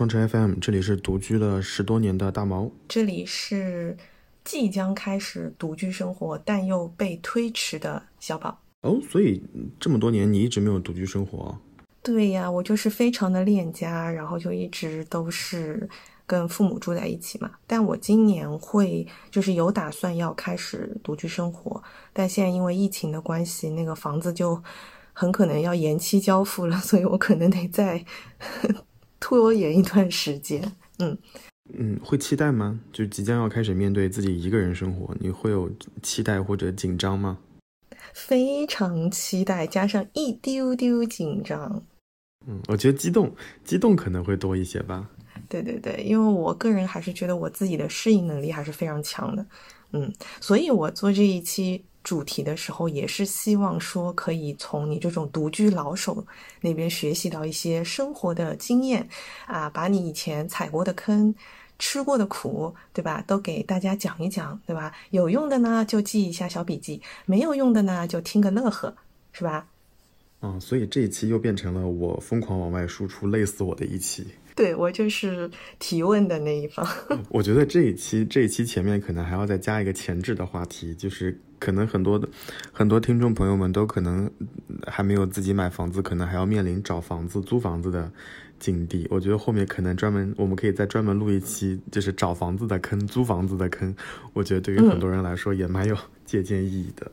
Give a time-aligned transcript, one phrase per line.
[0.00, 3.94] 临双城 FM，这里是独居了十多年的大毛，这里是
[4.42, 8.58] 即将开始独居生活但又被推迟的小宝。
[8.80, 9.42] 哦，所以
[9.78, 11.54] 这么多年你一直没有独居生活？
[12.02, 15.86] 对呀，我就是非常的恋家，然后就一直都是
[16.26, 17.50] 跟父母住在一起嘛。
[17.66, 21.82] 但我今年会就是有打算要开始独居生活，
[22.14, 24.62] 但现在因为疫情的关系，那个房子就
[25.12, 28.02] 很可能要延期交付了，所以我可能得再。
[29.20, 31.16] 拖延一段时间，嗯
[31.74, 32.80] 嗯，会期待吗？
[32.92, 35.70] 就即将要开始面对自己一个人生活，你会有
[36.02, 37.38] 期待或者紧张吗？
[38.12, 41.84] 非常期待，加上一丢丢紧张。
[42.48, 45.08] 嗯，我觉得激动，激动可能会多一些吧。
[45.48, 49.46] 对对对，因为我个人还是觉得我自己的适应能力还是非常强的，
[49.92, 51.84] 嗯，所以我做这一期。
[52.02, 56.26] 主题的时候，也是希望说可以从你这种独居老手
[56.60, 59.06] 那边学习到一些生活的经验
[59.46, 61.34] 啊，把你以前踩过的坑、
[61.78, 64.92] 吃过的苦，对吧，都给大家讲一讲，对吧？
[65.10, 68.94] 有用的呢就记一下小笔记，没有用的呢就听个乐呵，
[69.32, 69.66] 是吧？
[70.42, 74.26] 嗯，所以这一期又变成了我疯狂往外输出，累死我的一期。
[74.60, 76.86] 对我就是提问的那一方。
[77.30, 82.28] 我觉得这一期这一期前面可能还要再加一个前置的话题，就是可能很多的
[82.70, 84.30] 很多听众朋友们都可能
[84.86, 88.12] 还没有自己买房子，可能还要面临找房子、租房子的
[88.58, 89.06] 境地。
[89.08, 93.96] 我觉得后面可能专门我们可以再专门录一期，就是找房子的坑、租房子的坑。
[94.34, 97.10] 我觉得对于很多人来说也蛮有 借鉴意义的。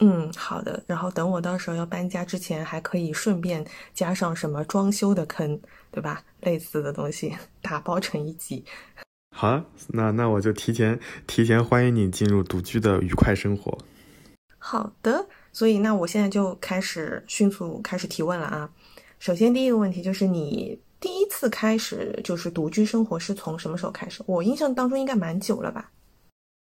[0.00, 0.82] 嗯，好的。
[0.86, 3.64] 然后等我到时候要搬家之前，还可以顺便
[3.94, 5.58] 加上什么装修的坑，
[5.92, 6.24] 对吧？
[6.40, 8.64] 类似的东西 打包成一集。
[9.36, 13.78] 好，那那我就提前提前欢迎你进入独居的愉快生活。
[14.58, 18.70] 好的，所以那我现在就开始迅速开始提问了啊。
[19.18, 24.22] 首先第一个问题就是你第一次开始就是独居生活是从什么时候开始？
[24.26, 25.90] 我印象当中应该蛮久了吧。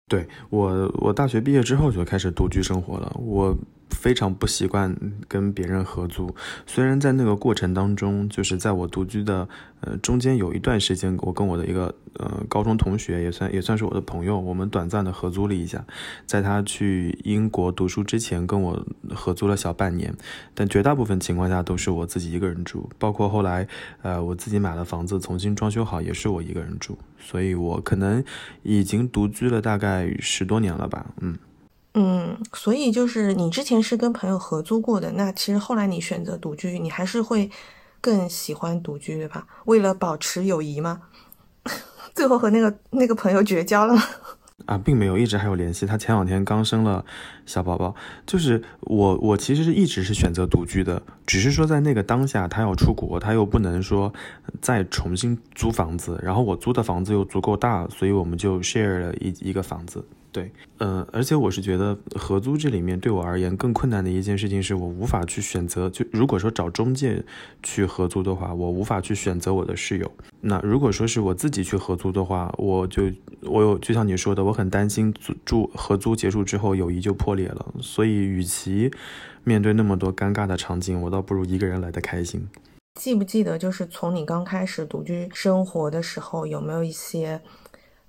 [0.08, 3.16] 对我，我大学毕业之后就开始独居生活了。
[3.18, 3.56] 我。
[3.92, 4.96] 非常不习惯
[5.28, 6.34] 跟别人合租，
[6.66, 9.48] 虽然在那个过程当中，就是在我独居的
[9.80, 15.84] 呃中间有一段时间，我跟我的一个呃高中同学也算也算是我的朋友，我们短暂的合租了一下，
[16.26, 20.12] 在他去英国读书之前，跟我合租了小半年，
[20.54, 23.68] 但绝大部分情况下都是我自己一个人住，包括后来
[24.02, 28.24] 呃我自己买了房子重新装修好，也是我一个人住，所以我可能
[28.62, 31.38] 已经独居了大概十多年了吧，嗯。
[31.94, 37.50] 嗯，所以就是你之前是跟朋友合租过的，那其实后来你选择独居，你还是会
[38.00, 39.46] 更喜欢独居，对吧？
[39.66, 41.02] 为了保持友谊吗？
[42.14, 44.02] 最后和那个那个朋友绝交了吗？
[44.64, 45.84] 啊，并没有，一直还有联系。
[45.84, 47.04] 他前两天刚生了
[47.44, 54.12] 小宝宝，就是我，我其实是一直是选择独居的，只是说在那个当下，他要出国，他又不能说
[54.60, 60.04] 再重新租房子，然后我租的房子又足够大，所以我们就 share 了一一个房子。
[60.32, 67.22] 对，嗯，而且我是觉得合租这里面对我而言更困难的一件事情是我无法去选择，就如果说找中介
[67.62, 70.10] 去合租的话，我无法去选择我的室友。
[70.40, 73.12] 那如果说是我自己去合租的话，我就
[73.42, 77.74] 我有就像你说的，我很担心住住合租结束之后友谊就破裂了。
[77.82, 78.90] 所以，与其
[79.44, 82.48] 面对那么多尴尬的场景，我倒不如一个人来的开心。
[82.98, 87.38] 记不记得，就是从你刚开始独居生活的时候，有没有一些？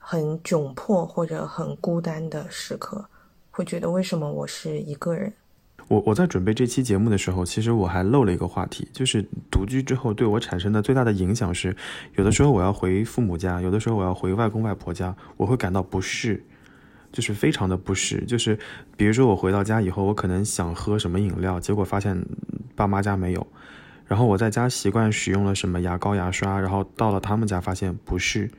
[0.05, 3.05] 很窘迫或者很孤单的时刻，
[3.49, 5.31] 会觉得为什么我是一个人？
[5.87, 11.73] 我我在准备这期节目的时候，其实我还漏了一个话题，就是独居之后对我产生的最大的影响是，
[12.15, 16.43] 有的时候我要回父母家，有的时候我要回外公外婆家，我会感到不适，
[17.13, 18.25] 就是非常的不适。
[18.25, 18.59] 就是
[18.97, 22.21] 比如说我回到家以后，我可能想喝什么饮料，结果发现
[22.75, 23.47] 爸妈家没有，
[24.05, 28.51] 然后我在家习惯使用了什么牙膏牙刷，然后到了他们家发现不是。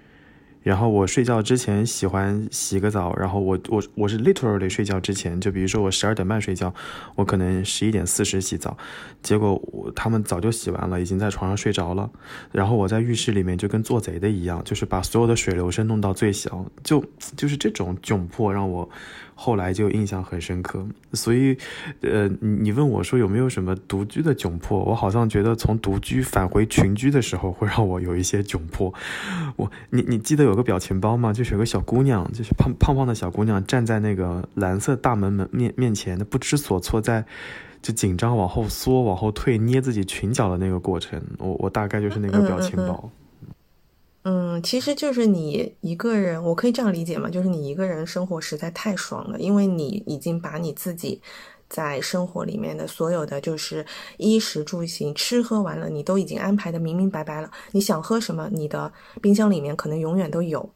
[0.64, 6.74] 然后我睡觉之前喜欢洗个澡，然后我我我是 literally 睡觉之前，就比如说我十二点半睡觉，
[7.14, 8.76] 我可能十一点四十洗澡，
[9.22, 12.10] 结果我他们早就洗完了，已经在床上睡着了，
[12.50, 17.04] 然后我在浴室里面就跟做贼的一样，就是把所有的水流声弄到最小，就
[17.36, 18.88] 就是这种窘迫让我。
[19.36, 21.58] 后来就印象很深刻，所以，
[22.02, 28.94] 呃，你问我说有没有什么独居的窘迫，我好像觉得从独居返回群居的时候会让我有一些窘迫。
[29.56, 31.32] 我，你你记得有个表情包嘛？
[31.32, 37.24] 就是有个小姑娘，就是胖胖胖的小姑娘站在那个蓝色大门门面面前，不知所措，在
[37.82, 41.22] 就紧张往后缩、往后退、捏自己裙角的那个过程。
[41.38, 43.10] 我我大概就是那个表情包。
[44.26, 47.28] 嗯，其实就是你一个人，我可以这样理解吗？
[47.28, 51.20] 就是你一个人生活实在太爽了，因为你已经把你自己
[51.68, 53.84] 在生活里面的所有的就是
[54.16, 57.50] 衣食住行、吃喝玩乐，你都已经安排的明明白白了。
[57.72, 60.68] 你想喝什么，你的冰箱里面可能永远都有。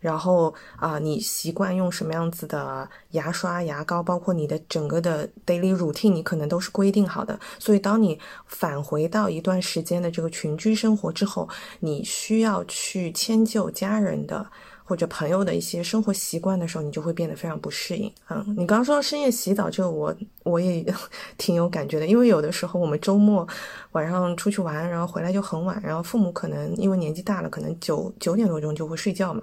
[0.00, 7.38] 然后啊，你习惯用什么样子的牙刷、牙膏，包括你的整个的 daily routine，你可能都是规定好的。
[7.58, 11.46] 所以，当你返回到一段时间的这个群居生活之后，
[11.80, 14.50] 你需要去迁就家人的
[14.90, 18.10] 或者朋友的一些生活习惯的时候，你就会变得非常不适应。
[18.28, 20.84] 嗯，你刚刚说到深夜洗澡这个，我我也
[21.38, 23.46] 挺有感觉的，因为有的时候我们周末
[23.92, 29.40] 晚上出去玩，然后回来就很晚，然后父母可能因为年纪大了，可能九九点多钟就会睡觉嘛。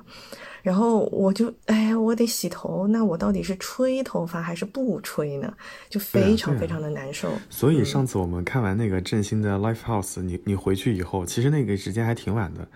[0.62, 5.54] 然后我就哎，我得洗头，那我到底是吹头发还是不吹呢？
[5.90, 7.30] 就非常非常的难受。
[7.50, 12.68] 所以上次我们看完那个振兴的 Life House，你你回去以后，其实那个时间还挺晚的。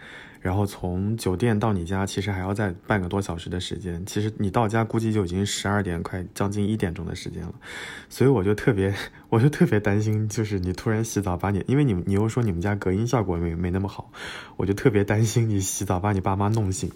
[0.42, 4.04] 然后从酒店到你家，其实还要再半个多小时的时间。
[4.06, 7.54] 其实你到家估计就已经十二点，快将近一点钟的时间了。
[8.10, 8.94] 所以我就特别，
[9.32, 14.12] 我就特别担心，就是你突然洗澡把你，因为你你又说你们家隔音效果没没那么好，
[14.58, 16.92] 我就特别担心你洗澡把你爸妈弄醒。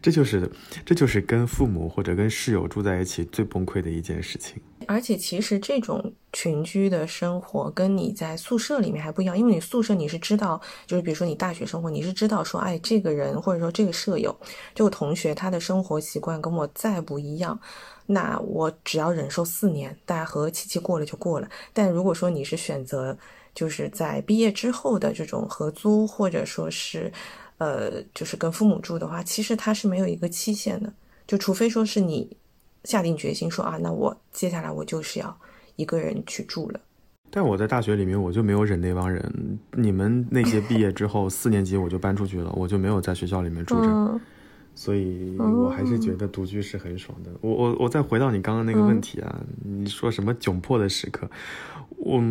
[0.00, 0.50] 这就是，
[0.86, 4.56] 这就是跟父母或者跟室友住在一起最崩溃的一件事情。
[4.86, 14.34] 而且其实这种群居的生活跟你在宿舍里面还不一样，因为你宿舍你是知道，就是比如说你大学生活，你是知道说，哎，这个人或者说这个舍友、
[14.74, 17.60] 这个同学，他的生活习惯跟我再不一样，
[18.10, 21.48] 那我只要忍受四年，大家和和气气过了就过了。
[21.72, 23.16] 但如果说你是选择
[23.54, 27.12] 就是在毕业之后的这种合租，或者说是，
[27.58, 30.92] 呃，就是跟父母住的话，其实它是没有一个期限的，
[31.26, 32.36] 就除非说是你。
[32.84, 35.36] 下定决心说啊，那我接下来我就是要
[35.74, 36.80] 一个人去住了。
[37.28, 39.58] 但我在大学里面，我就没有忍那帮人。
[39.72, 44.20] 你们那些毕业之后，四年级我就搬出去了，我就没有在学校里面住着。
[44.78, 47.32] 所以我还是觉得独居是很爽的。
[47.40, 51.28] 我我我再回到你刚刚那个问题啊，你说什么窘迫的时刻？
[51.96, 52.22] 我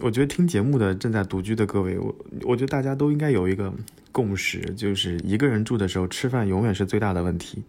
[0.00, 3.74] 我觉得听节目的正在独居的各位，我我觉得大家都应该有一个
[4.12, 7.64] 共识，就是一个人住的时候，吃饭永远是最大的问题，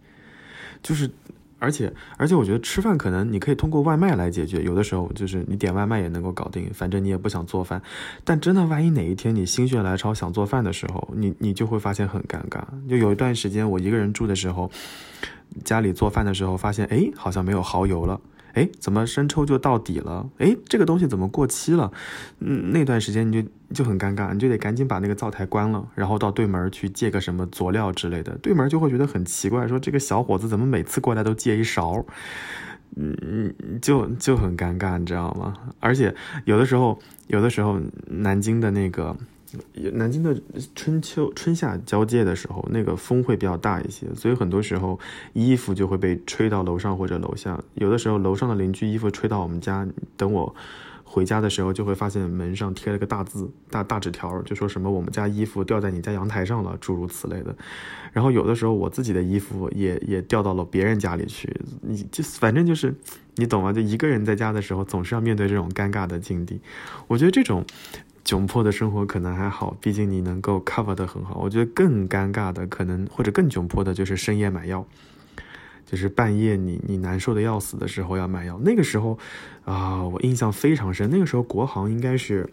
[0.80, 1.10] 就是。
[1.60, 7.80] 而且，而且，我觉得吃饭可能你可以通过外卖来解决，有的时候就是你点外卖也能够搞定，反正你也不想做饭。
[8.24, 12.62] 但真的，万一哪一天你心血来潮想做饭的时候，你你就会发现很尴尬。
[12.88, 14.70] 就有一段时间我一个人住的时候，
[15.62, 18.20] 家里做饭的时候发现，哎，好像没有蚝油了。
[18.54, 20.28] 哎，怎么生抽就到底了？
[20.38, 21.90] 哎，这个东西怎么过期了？
[22.38, 28.36] 嗯，那段时间你就就很尴尬，你就得赶紧把那个灶台关了，然后到对门去借个什么佐料之类的。
[28.38, 32.04] 对门就会觉得很奇怪，说这个小伙子怎么每次过来都借一勺？
[32.96, 35.54] 嗯，就就很尴尬，你知道吗？
[35.78, 36.14] 而且
[36.44, 36.98] 有的时候，
[37.28, 39.16] 有的时候南京的那个。
[39.92, 40.40] 南京的
[40.74, 44.98] 春秋春夏交界的时候，那个风会比较大一些，所以很多时候
[45.32, 47.60] 衣服就会被吹到楼上或者楼下。
[47.74, 49.86] 有的时候楼上的邻居衣服吹到我们家，
[50.16, 50.54] 等我
[51.02, 57.56] 回家的时候，就会发现门上贴了个大字、大大纸条，就说什么我们家衣服掉在你家阳台上了，诸如此类的。
[58.12, 61.52] 然后有的时候我自己的衣服也也掉到了别人家里去，
[61.82, 62.94] 你就反正就是
[63.34, 63.72] 你懂吗？
[63.72, 66.60] 就一个人在家的时候，总是要面对这种尴尬的境地。
[67.08, 67.64] 我觉得这种。
[68.30, 71.40] 窘迫的生活可能还好，毕竟你能够 cover 的很好。
[71.42, 74.86] 我觉得更尴尬的可能或者更窘迫的就是深夜买药，
[75.84, 78.56] 就是半夜你你难受的要死的时候要买药。
[78.62, 79.18] 那个时候
[79.64, 81.10] 啊，我印象非常深。
[81.10, 82.48] 那个时候国航应该是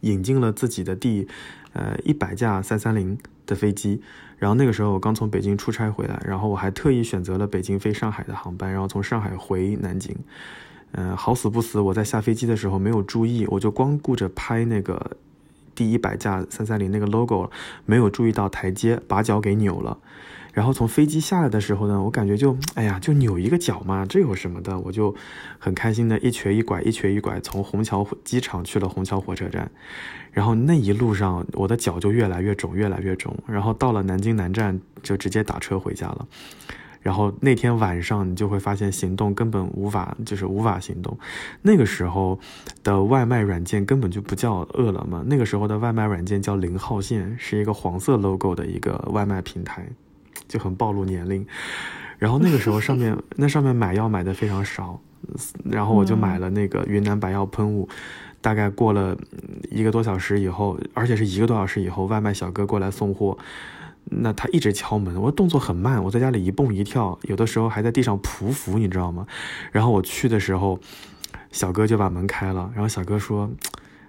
[0.00, 1.28] 引进了自己的第
[1.74, 4.00] 呃一百架三三零的飞机，
[4.38, 10.16] 然后那个时候我刚从北京出差回来，然后我还特意选择了北京飞上海的航班，然后从上海回南京。
[10.92, 15.16] 嗯，好死不死，我在下飞机的时候没有注意，我就光顾着拍那个
[15.74, 17.50] 第一百架三三零那个 logo，
[17.86, 19.98] 没有注意到台阶，把脚给扭了。
[20.52, 24.76] 然后从飞机下来的时候呢，我感觉就，哎呀，就扭一个脚嘛，这有什么的？
[24.80, 25.14] 我就
[25.60, 29.70] 很开心的一瘸一拐，一瘸一拐从虹桥机场去了虹桥火车站。
[30.32, 33.32] 然后那一路上，我的脚就越来越肿，越来越肿。
[33.46, 36.26] 然后到了南京南站，就直接打车回家了。
[37.00, 41.18] 然后那天晚上，你就会发现行动根本无法，就是无法行动。
[41.62, 42.38] 那个时候
[42.82, 49.88] 的外卖软件根本就不叫饿了么，那个时候的外卖软件叫零号线，是一个黄色 logo 的一个外卖平台，
[50.46, 51.46] 就很暴露年龄。
[52.18, 55.00] 然后那个时候上面那上面买药买的非常少，
[55.64, 57.88] 然后我就买了那个云南白药喷雾。
[58.42, 59.14] 大概过了
[59.70, 63.36] 一个多小时以后，而且是一个多小时以后，外卖小哥过来送货。
[64.10, 69.26] 那他一直敲门，我动作很慢，我在家里一蹦一跳，有的时候还在地上匍匐，你知道吗？
[69.72, 70.78] 然后我去的时候，
[71.52, 73.50] 小哥就把门开了，然后小哥说：“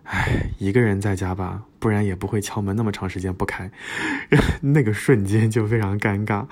[0.03, 3.71] 哎，一个人在家吧，不然也不会敲门那么长时间不开。
[4.61, 6.45] ”那个瞬间就非常尴尬。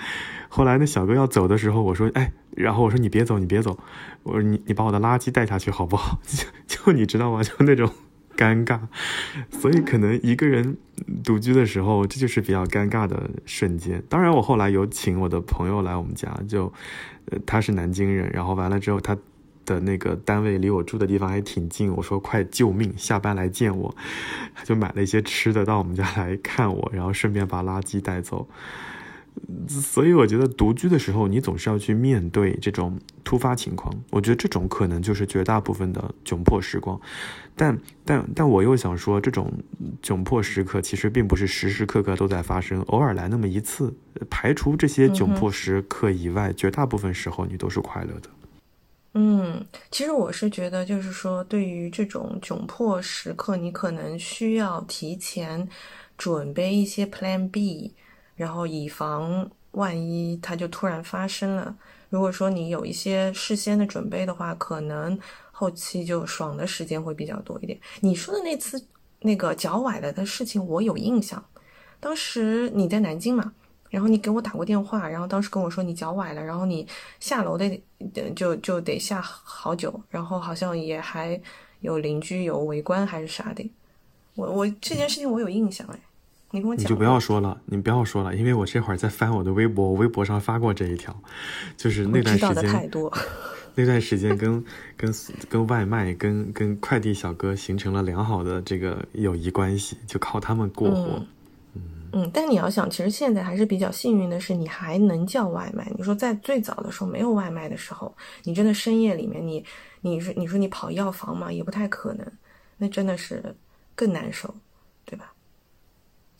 [0.47, 3.77] 后来那小哥要走的时候，我说：“哎，然后我说你别走，你别走，
[4.23, 6.19] 我说你你把我的垃圾带下去好不好？
[6.25, 7.43] 就就你知道吗？
[7.43, 7.89] 就那种
[8.37, 8.79] 尴尬，
[9.49, 10.77] 所以可能一个人
[11.23, 14.03] 独居的时候，这就是比较尴尬的瞬间。
[14.09, 16.71] 当然，我后来有请我的朋友来我们家，就
[17.25, 19.17] 呃他是南京人，然后完了之后他。
[19.65, 23.95] 的那个单位离我住的地方还挺近，我说快救命，下班来见我，
[24.55, 28.49] 他就买了一些吃的到我们家来看我，然后顺便把垃圾带走。
[29.67, 33.93] 所以我觉得独居的时候，你总是要去面对这种突发情况。
[34.11, 36.99] 我觉得这种可能就是绝大部分的窘迫时光。
[37.55, 39.51] 但但但我又想说，这种
[40.01, 43.93] 窘迫时刻其实并不是时时刻刻都在发生，偶尔来那么一次，
[44.29, 48.29] 排除这些窘迫时刻以外，绝大部分时候你都是快乐的。
[49.15, 55.67] 嗯，其实我是觉得，就是说，对于这种窘迫时刻，你可能需要提前
[56.15, 57.95] 准备一些 Plan B，
[58.39, 61.75] 然后以防万一它就突然发生了。
[62.09, 65.19] 如果说你有一些事先的准备的话，可能
[65.51, 67.77] 后期就爽的时间会比较多一点。
[67.99, 68.81] 你说的那次
[69.19, 71.43] 那个脚崴了的事情，我有印象，
[71.99, 73.51] 当时你在南京嘛。
[73.89, 76.87] 然后你给我打过电话，然后当时跟我说你脚崴了，然后你
[77.19, 77.81] 下楼的
[78.35, 81.41] 就就得下好久，然后好像也还
[81.79, 83.67] 有邻居有围观还是啥的。
[84.35, 85.99] 我我这件事情我有印象哎，
[86.51, 86.83] 你跟我讲。
[86.83, 91.15] 你就不要说了，你不要说了，因为我这会儿在翻我的微博，微博上发过这一条，
[91.77, 92.67] 就是那段时间。
[92.67, 93.11] 太多。
[93.75, 94.61] 那段时间跟
[94.97, 95.13] 跟
[95.47, 101.23] 跟外卖跟跟快递小哥形成了良好的这个友谊关系，就靠他们过活。
[102.11, 105.89] 嗯，但你要想，其实现在还是比较幸运的是，你还能叫外卖。
[105.95, 108.13] 你说在最早的时候没有外卖的时候，
[108.43, 109.63] 你真的深夜里面，你
[110.01, 112.25] 你说你说你跑药房嘛，也不太可能，
[112.77, 113.55] 那真的是
[113.95, 114.53] 更难受，
[115.05, 115.31] 对吧？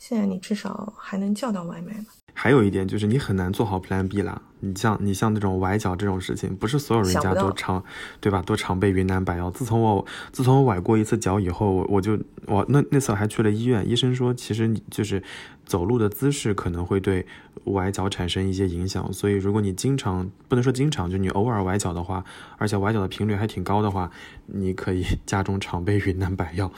[0.00, 1.94] 现在你至少还能叫到外卖。
[2.32, 4.40] 还有一点就是你很难做好 Plan B 啦。
[4.60, 7.82] 你像你像那种崴脚这种事情，不是所有人家都常，
[8.20, 8.42] 对吧？
[8.46, 9.50] 都常备云南白药。
[9.50, 15.22] 自从我自从我崴过一次脚以后，我我就我那那次还去了医院，医生说其实你就是
[15.64, 17.26] 走路的姿势可能会对
[17.64, 22.24] 崴脚产生一些影响，所以如果你经常不能说经常，就你偶尔崴脚的话，
[22.58, 24.10] 而且崴脚的频率还挺高的话，
[24.46, 26.70] 你可以 家中常备云南白药。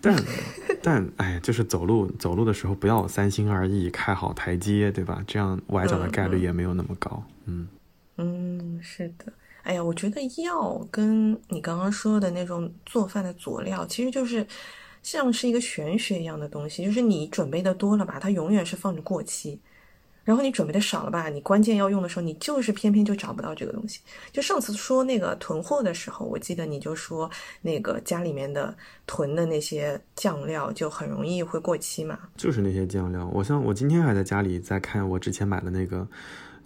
[0.00, 0.16] 但
[0.82, 5.22] 但哎，就是走路走路的时候不要三心二意，开好台阶，对吧？
[5.26, 7.22] 这样崴脚的概率也没有那么高。
[7.25, 7.68] 嗯嗯
[8.16, 9.32] 嗯，是的。
[9.62, 14.46] 哎呀，我觉得药跟你刚刚说的那种做饭的佐料，其实就是
[15.02, 16.84] 像是一个玄学一样的东西。
[16.84, 19.58] 就是你准备的多了吧，它永远是放着过期；
[20.22, 23.98] 然后你准备的少了吧，你关键要用的时候，你就是偏偏就找不到这个东西。
[24.30, 27.28] 就上次说那个囤货的时候，我记得你就说
[27.60, 28.72] 那个家里面的
[29.04, 32.16] 囤的那些酱料就很容易会过期嘛。
[32.36, 36.06] 就是那些酱料，我像我今天还在家里在看我之前买的那个。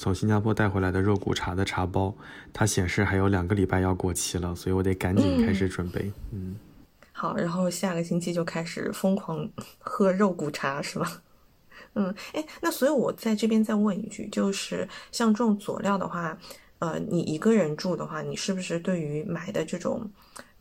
[0.00, 2.16] 从新加坡带回来的肉骨茶的茶包，
[2.54, 6.10] 它显示还有两个礼拜要过期了，所以我得赶紧开始准备。
[6.32, 6.56] 嗯，
[7.12, 9.46] 好，然后下个星期就开始疯狂
[9.78, 11.22] 喝肉骨茶，是吧？
[11.92, 16.34] 嗯，哎，那所以我在这边再问一句，就是像这种佐料的话，
[16.78, 20.10] 呃，你一个人住的话，你是不是对于买的这种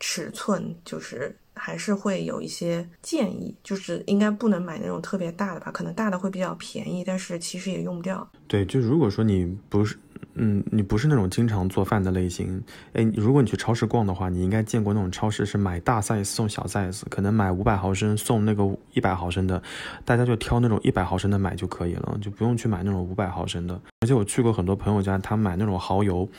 [0.02, 1.34] 尺寸，就是？
[1.60, 8.28] 还是会有一些建议，就是应该不能买那种特别大的吧，可能大的会比较便宜，但是其实也用不掉。
[8.48, 9.98] 对，就如果说你不是。
[10.36, 12.62] 嗯，你不是那种经常做饭的类型，
[12.94, 19.62] 哎，如果你去超市逛的话，你应该见过那种超市是买大 size 送小 size，可能买五百毫升送那个一百毫升的，
[20.06, 23.80] 大家就挑那种一百毫升的买就可以了，就不用去买那种五百毫升的。
[24.00, 26.30] 而且我去过很多朋友家，他买那种蚝油，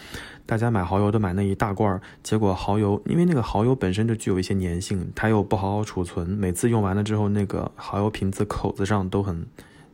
[0.46, 9.44] 大家买蚝油都买那一大罐，结果蚝油因为那个蚝油本身就具有一些粘性，它又不好好储存，每次用完了之后，那个蚝油瓶子口子上都很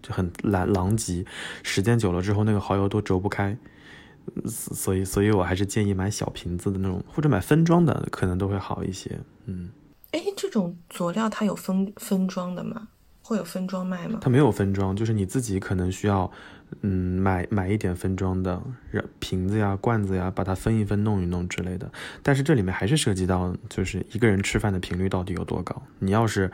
[0.01, 1.25] 就很狼狼藉，
[1.65, 3.57] 时间久了之后，那个蚝油都折不开。
[4.47, 9.19] 所以，所以我还是建议买小瓶子的那种，或者买分装的，可能都会好一些。
[9.47, 9.71] 嗯，
[10.13, 12.89] 哎，这种佐料它有分分装的吗？
[13.23, 14.21] 会有分装卖吗？
[14.23, 16.31] 它没有分装，就是你自己可能需要，
[16.83, 18.63] 嗯，买买一点分装的
[19.19, 21.91] 瓶子呀、罐子呀，把它分一分、弄一弄之类的。
[22.23, 25.83] 但是这里面还是涉及到，就是一个人吃饭的频率到底有多高。
[25.99, 26.49] 你要是，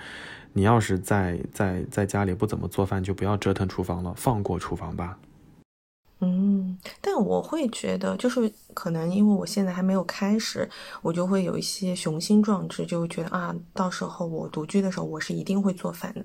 [0.55, 5.19] 你要是在在在家里不怎么做饭，就不要折腾厨房了，放过厨房吧。
[6.25, 10.71] 嗯，但我会觉得，就是可能因为我现在还没有开始，
[11.03, 16.25] 我就会有一些雄心壮志，就觉得啊，到时候我独居的时候，我是一定会做饭的。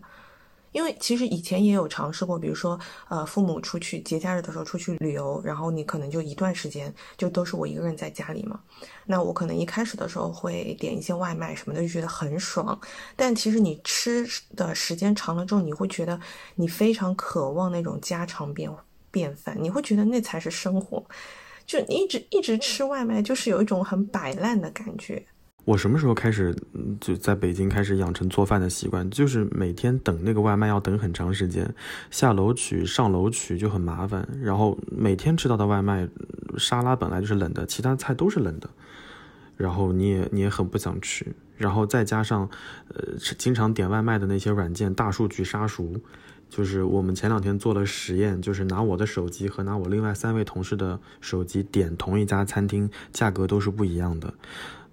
[0.71, 8.59] 因为其实以前也有尝试过，比如说，呃，父母出去节假日的时候出去旅游，然后你可能就一段时间就都是我一个人在家里嘛。
[9.07, 12.79] 那我可能一开始的时候会点一些外卖什么的，就觉得很爽。
[13.15, 16.19] 但其实你吃的时间长了之后，你会觉得
[16.53, 18.71] 你非常渴望那种家常便。
[19.17, 21.03] 便饭，你会觉得那才是生活，
[21.65, 25.25] 就你一直一直吃外卖，就是有一种很摆烂的感觉。
[25.65, 26.55] 我什么时候开始
[27.01, 29.09] 就在北京开始养成做饭的习惯？
[29.09, 31.73] 就是每天等那个外卖要等很长时间，
[32.09, 34.25] 下楼取、上楼取就很麻烦。
[34.41, 36.07] 然后每天吃到的外卖，
[36.57, 38.69] 沙拉本来就是冷的，其他菜都是冷的，
[39.57, 41.25] 然后你也你也很不想吃。
[41.57, 42.47] 然后再加上，
[42.93, 45.91] 呃，经常点外卖的那些软件大数据杀熟，
[46.49, 54.33] 就是我们前两天做了实验，就是拿我的手机和拿我另外三位同事的手机点同一家餐厅，价格都是不一样的。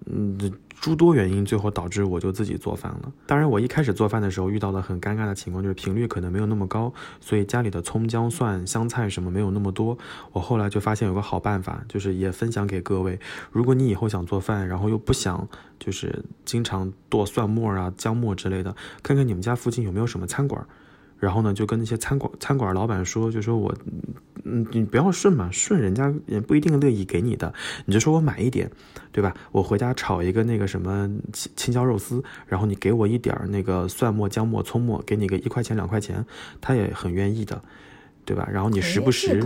[0.07, 0.37] 嗯，
[0.79, 3.11] 诸多原因最后导致我就自己做饭了。
[3.25, 9.97] 当然，我一开始做饭的时候遇到了很尴尬的情况，就是频率可能没有那么高，所以家里的葱姜蒜香菜什么没有那么多。
[10.33, 13.19] 我后来就发现有个好办法，就是也分享给各位。
[13.51, 15.47] 如果你以后想做饭，然后又不想
[15.79, 20.67] 就是经常剁蒜末啊、姜末之类的，看看你们家附近有没有什么餐馆。
[21.25, 23.73] 然后呢，就跟那些餐馆餐馆老板说，就说我，
[24.43, 27.51] 嗯，你不要顺嘛，顺人家也不一定乐意给你的，
[27.87, 28.69] 你就说我买一点，
[29.11, 29.33] 对吧？
[29.51, 36.23] 我回家炒一个那个什么青青椒肉丝，然后你给我一点那个蒜末、姜末、葱末，给你个一块钱两块钱，
[36.61, 37.59] 他也很愿意的，
[38.23, 38.47] 对吧？
[38.53, 39.43] 然后你时不时，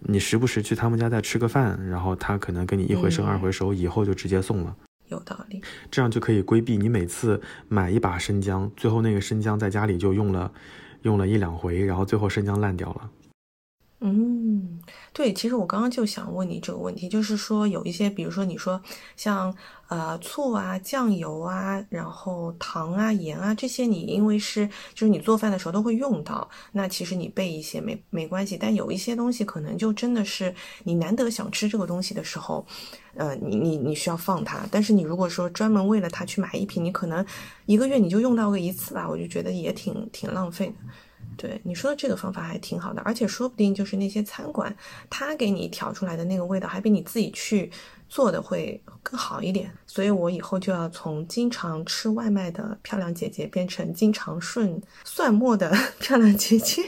[0.00, 4.76] 你时不时去他们家再吃个饭，然后他可能给你一回生二回熟，以后就直接送了，
[5.08, 5.62] 有道理。
[5.90, 10.52] 这样就可以规避你每次买一把生姜，最后那个生姜在家里就用了。
[11.02, 13.10] 用了一两回，然后最后生姜烂掉了。
[14.00, 14.80] 嗯，
[15.12, 18.80] 对，其实我刚刚就想问你这个问题，就是说有一些，比如说你说
[19.14, 19.54] 像
[19.88, 28.56] 呃醋啊、酱油啊，然后糖啊、盐啊这些，你因为是就是你做饭的时候都会用到，那其实你备一些没没关系。
[28.58, 30.54] 但有一些东西可能就真的是
[30.84, 32.64] 你难得想吃这个东西的时候，
[33.14, 34.60] 呃，你你你需要放它。
[34.70, 37.22] 但是你如果说专门为了它去买一瓶，你可能
[37.66, 40.74] 一个月你就用到个一次吧，我就觉得也挺挺浪费的。
[41.36, 44.74] 对你说的这个方法还挺好的，而且说不定就是那些餐馆
[45.10, 47.70] 他给你调出来的那个味道，还比你自己去
[48.08, 49.72] 做的会更好一点。
[49.86, 56.82] 所以我以后就要从经常吃外卖的漂亮姐姐变成经常顺蒜末的 漂亮姐姐。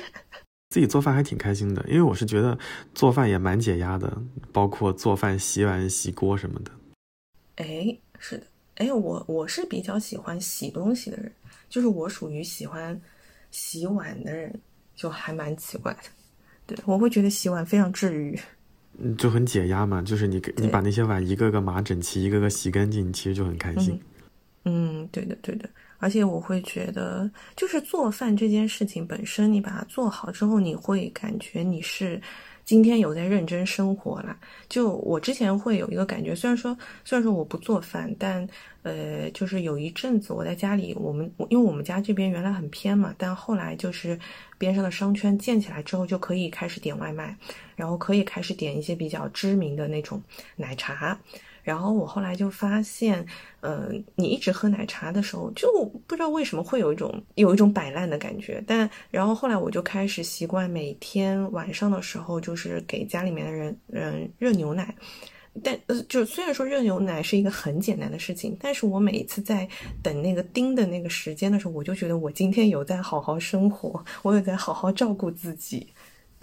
[0.70, 2.58] 自己做饭还挺开心的，因为我是觉得
[2.94, 6.70] 做饭也蛮解压的，包括做饭、洗碗、洗锅什么的。
[7.56, 11.32] 哎，是的，哎，我我是比较喜欢洗东西的人，
[11.68, 13.00] 就是我属于喜欢。
[13.54, 14.52] 洗碗的人
[14.96, 18.36] 就还蛮奇怪的，对我会觉得洗碗非常治愈，
[18.98, 20.02] 嗯，就很解压嘛。
[20.02, 23.96] 就是你给你把那些碗一个个码整齐，一个个洗干净，其实就很开心。
[24.64, 25.70] 嗯，对的，对的。
[25.98, 32.20] 而且我会觉得，就是做饭这件事情本身，你把它做好之后，你会感觉你是。
[32.64, 34.36] 今天有在认真生活了，
[34.68, 38.48] 就我之前会有一个感觉，虽然说虽然说我不做饭，但
[38.82, 44.18] 呃，就是有一阵子我在家里，我们因为我们家这边原来很偏嘛，但后来就是
[44.56, 47.36] 边上的商圈建起来之后，就可以开始点外卖，
[47.76, 50.22] 然后可以开始点一些比较知名的那种
[50.56, 51.18] 奶茶。
[51.64, 53.26] 然后我后来就发现，
[53.62, 58.62] 嗯，你一直喝奶茶的时候，就不知道为什么会有一种有一种摆烂的感觉。
[58.66, 64.94] 但然后后来我就开始习惯每天晚上的时候，就是给家里面的人，嗯，热牛奶。
[65.62, 69.68] 但呃，就虽然说热牛奶是一个很简单的事情，但是我每一次在
[70.02, 75.93] 等那个叮的那个时间的时候，我就觉得我今天有在好好生活，我有在好好照顾自己。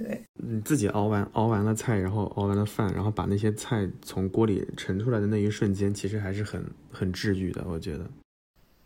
[0.02, 8.10] 对，你自己熬完熬完了菜，然后熬完了饭，然后把那些菜从锅里盛出来的那一瞬间，其实还是很很治愈的，我觉得。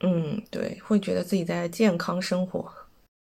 [0.01, 2.69] 嗯，对，会觉得自己在健康生活。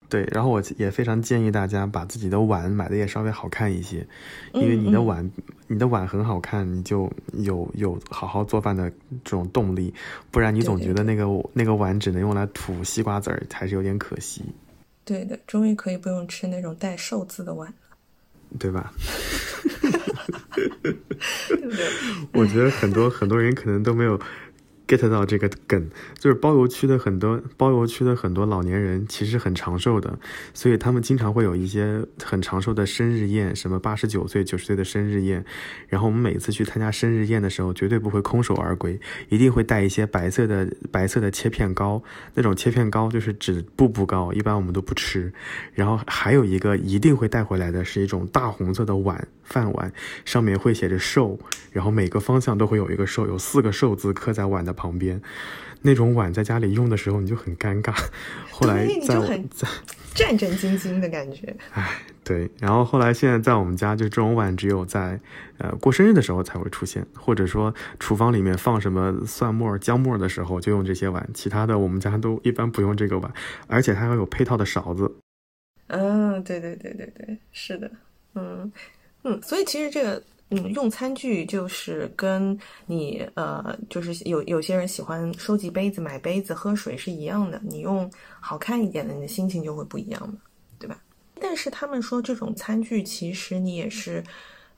[0.09, 4.05] 对，然后我也非常建议大家把自己的碗买的也稍微好看一些，
[4.53, 5.31] 因为你的碗
[5.67, 8.89] 你的碗很好看，你就有有好好做饭的
[9.23, 9.93] 这种动力，
[10.29, 14.43] 不然你总觉得那个那个碗只能用来吐西瓜籽儿，还是有点可惜。
[15.05, 17.73] 对的，终于可以不用吃那种带寿字的碗
[18.53, 18.91] 了，对吧？
[22.33, 24.19] 我觉得很多很多人可能都没有。
[24.87, 30.19] Get 到这个梗，就是包邮区的很多包邮区的很多老年人其实很长寿的，
[30.53, 35.43] 所以他们经常会有一些很长寿的生日宴，什么八十九岁、九十岁的生日宴。
[35.87, 45.31] 然后我们每次去参加生日宴的时候，绝对不会空手而归，一定会带一些白色的白色的切片糕，那种切片糕就是指步步糕，一般我们都不吃。
[45.73, 49.93] 然后还有一个一定会带回来的是一种大红色的碗饭碗，
[50.25, 51.39] 上面会写着寿，
[51.71, 54.73] 然后每个方向都会有一个寿，有四个寿字刻在碗的。
[54.73, 55.21] 旁边，
[55.81, 57.93] 那种碗在家里用的时候你就很尴尬，
[58.51, 59.19] 后来在
[59.51, 59.67] 在
[60.13, 61.55] 战战兢兢的感觉。
[61.71, 65.19] 哎，对，然后后来现在在我们家，就这种碗只有在
[65.57, 73.33] 呃过生日的时候才会出现，或者说厨房里面放什么蒜末、姜末的时候就用这些碗，其他的我们家都一般不用这个碗，
[73.67, 75.11] 而且它要有配套的勺子。
[75.87, 77.89] 嗯，对对对对对，是的，
[78.35, 78.71] 嗯
[79.23, 80.21] 嗯，所以其实这个。
[80.55, 87.59] 嗯，用餐具就是跟你呃，就是有有些人喜欢收集杯子、买杯子、喝水是一样的。
[87.63, 90.37] 你用好看一点的，你的心情就会不一样嘛，
[90.77, 91.01] 对吧？
[91.41, 94.23] 但是他们说这种餐具其实你也是，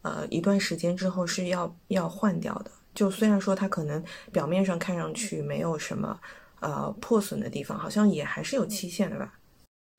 [0.02, 2.72] 呃，一段时间之后是要要换掉的。
[2.94, 6.18] 就虽然说它可能表面上看上去没有什么
[6.62, 9.34] 呃破损的地方，好像也还是有期限的吧。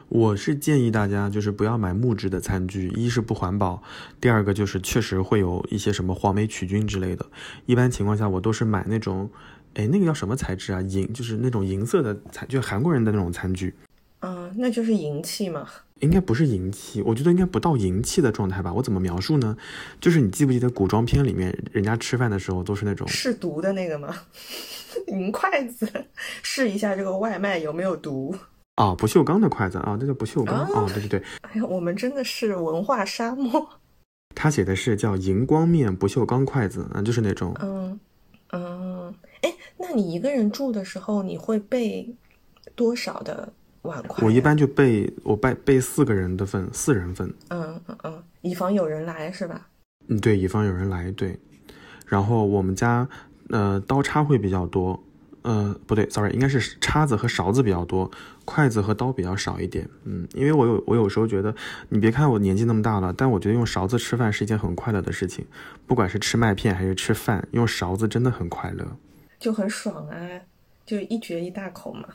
[0.09, 3.83] 我是建议大家就是不要买木质的餐具，一是不环保，
[4.21, 7.27] 第二个就是确实会有一些什么黄霉曲菌之类的。
[7.67, 9.29] 一般情况下，我都是买那种，
[9.75, 10.81] 哎，那个叫什么材质啊？
[10.81, 13.75] 银，就是那种银色的餐，就韩国人的那种餐具。
[14.21, 15.67] 嗯，那就是银器嘛？
[16.01, 18.73] 应该不是银器，我觉得应该不到银器的状态吧？
[18.73, 19.57] 我怎么描述呢？
[20.01, 24.15] 就是你记不记得古装片里面人家吃饭的时候都是那种试毒的那个吗？
[25.09, 25.91] 银筷子，
[26.43, 28.35] 试一下这个外卖有没有毒。
[28.77, 31.23] 啊，不锈钢的筷子啊，这叫不锈钢啊，对对对。
[31.43, 33.69] 哎呀，我们真的是文化沙漠。
[34.35, 37.55] 他写的是叫荧光面不锈钢筷子啊，就是那种。
[37.61, 37.99] 嗯
[38.53, 42.15] 嗯，哎，那你一个人住的时候，你会备
[42.75, 44.25] 多少的碗筷？
[44.27, 47.33] 我一般就备我备备四个人的份，四人份。
[47.49, 49.67] 嗯嗯嗯，以防有人来是吧？
[50.09, 51.39] 嗯，对，以防有人来，对。
[52.07, 53.09] 然后我们家
[53.49, 55.03] 呃刀叉会比较多。
[55.47, 58.11] 呃，不对，sorry，应该是叉子和勺子比较多，
[58.45, 59.89] 筷子和刀比较少一点。
[60.03, 61.55] 嗯，因为我有我有时候觉得，
[61.89, 65.47] 你别看我年纪那么大了，但我觉得用勺子吃饭是一件很快乐的事情，
[65.87, 68.85] 不管是吃麦片还是吃饭，用勺子真的很快乐，
[69.39, 70.17] 就很爽啊，
[70.85, 72.09] 就一撅一大口嘛。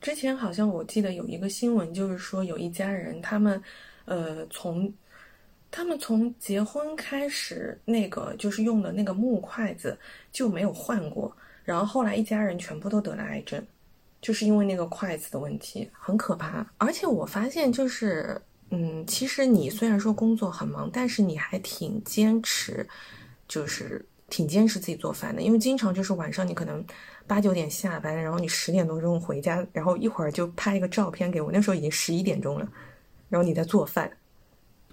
[0.00, 3.62] 之前好像我记得有一个新闻，就是说有一家人，他们
[4.06, 4.92] 呃从
[5.70, 9.96] 他们从结婚开始，那个就是用的那个木筷子
[10.32, 11.32] 就没有换过。
[11.64, 13.60] 然后后来一家人全部都得了癌症，
[14.20, 16.64] 就是因为那个筷子的问题，很可怕。
[16.78, 22.86] 而且我发现，就是嗯，其实你虽然说工作很忙，但是你还挺坚持，
[23.48, 25.40] 就是挺坚持自己做饭的。
[25.42, 26.84] 因为经常就是晚上你可能
[27.26, 31.50] 八九点下班，然后你十点多钟回家，然后一会儿就拍一个照片给我。
[31.50, 32.68] 那时候已经十一点钟了，
[33.28, 34.10] 然后你在做饭。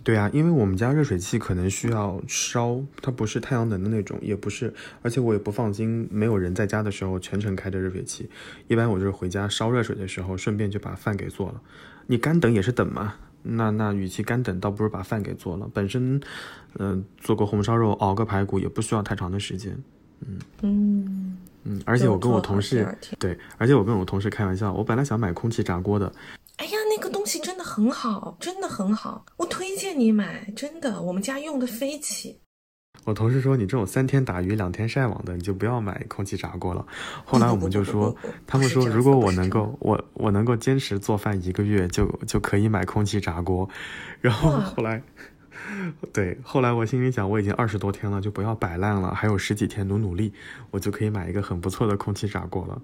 [0.03, 8.29] 对啊，因为我们家热水器可能需要烧，它不是太阳能的那种，也不是，而且我也不放心没有人在家的时候全程开着热水器。
[8.67, 11.61] 一般我就是回家烧热水的时候，顺便就把饭给做了。
[12.07, 15.69] 你干等也是等嘛，那那与其干等，倒不如把饭给做了。
[15.71, 16.19] 本身，
[16.79, 19.77] 嗯，做个红烧肉，熬个排骨也不需要太长的时间。
[20.25, 22.87] 嗯嗯嗯，而且我跟我同事
[23.19, 26.11] 对，而且我跟我同事开玩笑，我本来想买空气炸锅的。
[26.61, 32.39] 哎呀，那个东西真的很好，真的很好，我推荐你买，真的，我们家用的飞起。
[33.03, 36.85] 我同事说你这种三天打鱼两天晒网的，你就不要买空气炸锅了。
[37.25, 43.67] 后来我们就说，他们说如果我能够，我我能够坚持做饭一个月，就就可以买空气炸锅。
[44.19, 45.01] 然后后来，
[46.13, 50.31] 对，后来我心里想，我已经二十多天了，就不要摆烂了，还有十几天努努力，
[50.69, 52.79] 我就可以买一个很不错的空气炸锅了。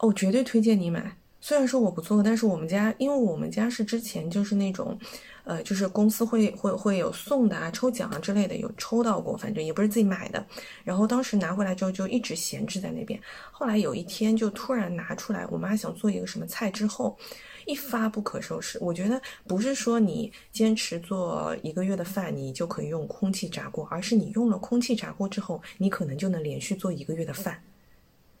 [0.00, 1.16] 哦，绝对推荐你买。
[1.44, 4.96] 虽然说我不做，但是我们家，因为我们家是之前就是那种，
[5.42, 10.46] 呃，就是公司会会会有送的啊、抽奖啊之类的，有抽到过，反正也不是自己买的。
[10.84, 13.20] 然后当时拿回来之后就一直闲置在那边。
[13.50, 17.18] 后来有一天就突然拿出来，我妈想做一个什么菜之后，
[17.66, 18.78] 一发不可收拾。
[18.80, 27.60] 我觉得不是说你坚持做一个月的饭，你就可以用空气炸锅，而是你用了空气炸锅之后，你可能就能连续做一个月的饭，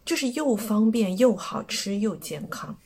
[0.04, 2.76] 就是又方便又好吃又健康。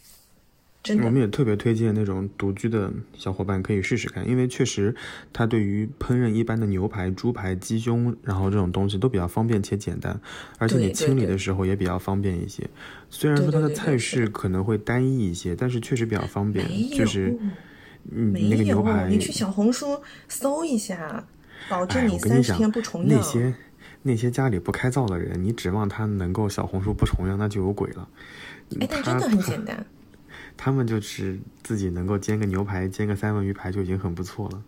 [1.03, 4.95] 我们也特别推荐那种独居的小伙伴可以试试看，因为确实
[5.33, 10.21] 它对于烹饪一般的牛排、猪排、鸡胸，然后这种东西都比较方便且简单，
[10.59, 12.63] 而且你清理的时候也比较方便一些。
[13.09, 16.67] 虽然说它的菜式可能会单一一些，但是确实比较方便。
[16.91, 17.37] 就是
[18.03, 21.25] 你，那个牛排，你去小红书搜一下，
[21.69, 23.17] 保证你三十天不重样。
[23.17, 23.55] 那些
[24.03, 28.09] 那些家里不开灶的人，你指望他能够小红书不重样，那就有鬼了。
[28.81, 29.85] 哎，但真的很简单。
[30.57, 34.63] 他们就是自己能够煎个牛排、煎个三文鱼排就已经很不错了，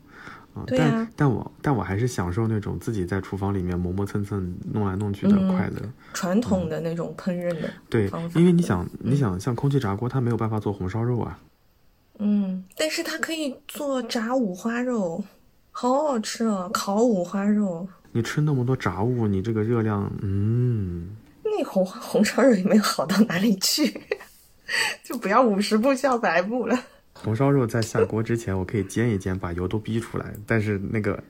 [0.55, 5.81] 啊，但但我但我还是享受那种自己在厨房里面磨磨蹭蹭弄来弄去的快乐，
[6.13, 11.39] 传统的那种烹饪的对，因为你想你想像空气炸锅，它没有办法做红烧肉啊，
[12.19, 15.25] 嗯，但是它可以做炸五花肉，
[15.71, 17.89] 好好吃啊，烤五花肉。
[18.13, 24.01] 你吃那么多炸物，你这个热量，嗯，那红红烧肉也没有好到哪里去。
[25.03, 26.79] 就不要五十步笑百步了。
[27.15, 30.33] 红烧肉在下锅之前，我可以煎一煎，把油都逼出来。
[30.47, 31.21] 但是那个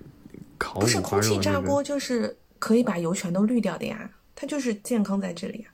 [0.59, 4.11] 烤不是空气炸锅，就是可以把油全都滤掉的呀。
[4.35, 5.67] 它就是健康在这里。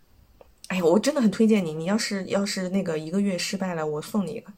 [0.68, 1.74] 哎呀，我真的很推荐你。
[1.74, 4.52] 你要是要是那个一个月失败了，我送你一个，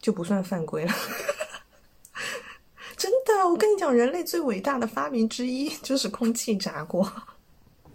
[0.00, 0.92] 就不算犯规了。
[2.96, 7.10] 真的，我跟你讲，人类最伟大的发明之一就是空气炸锅。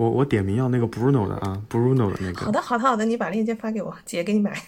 [0.02, 2.46] 我我点名要那个 Bruno 的啊，Bruno 的那个。
[2.46, 4.60] 好的，好的，好的，你把链接发给我，姐给你买。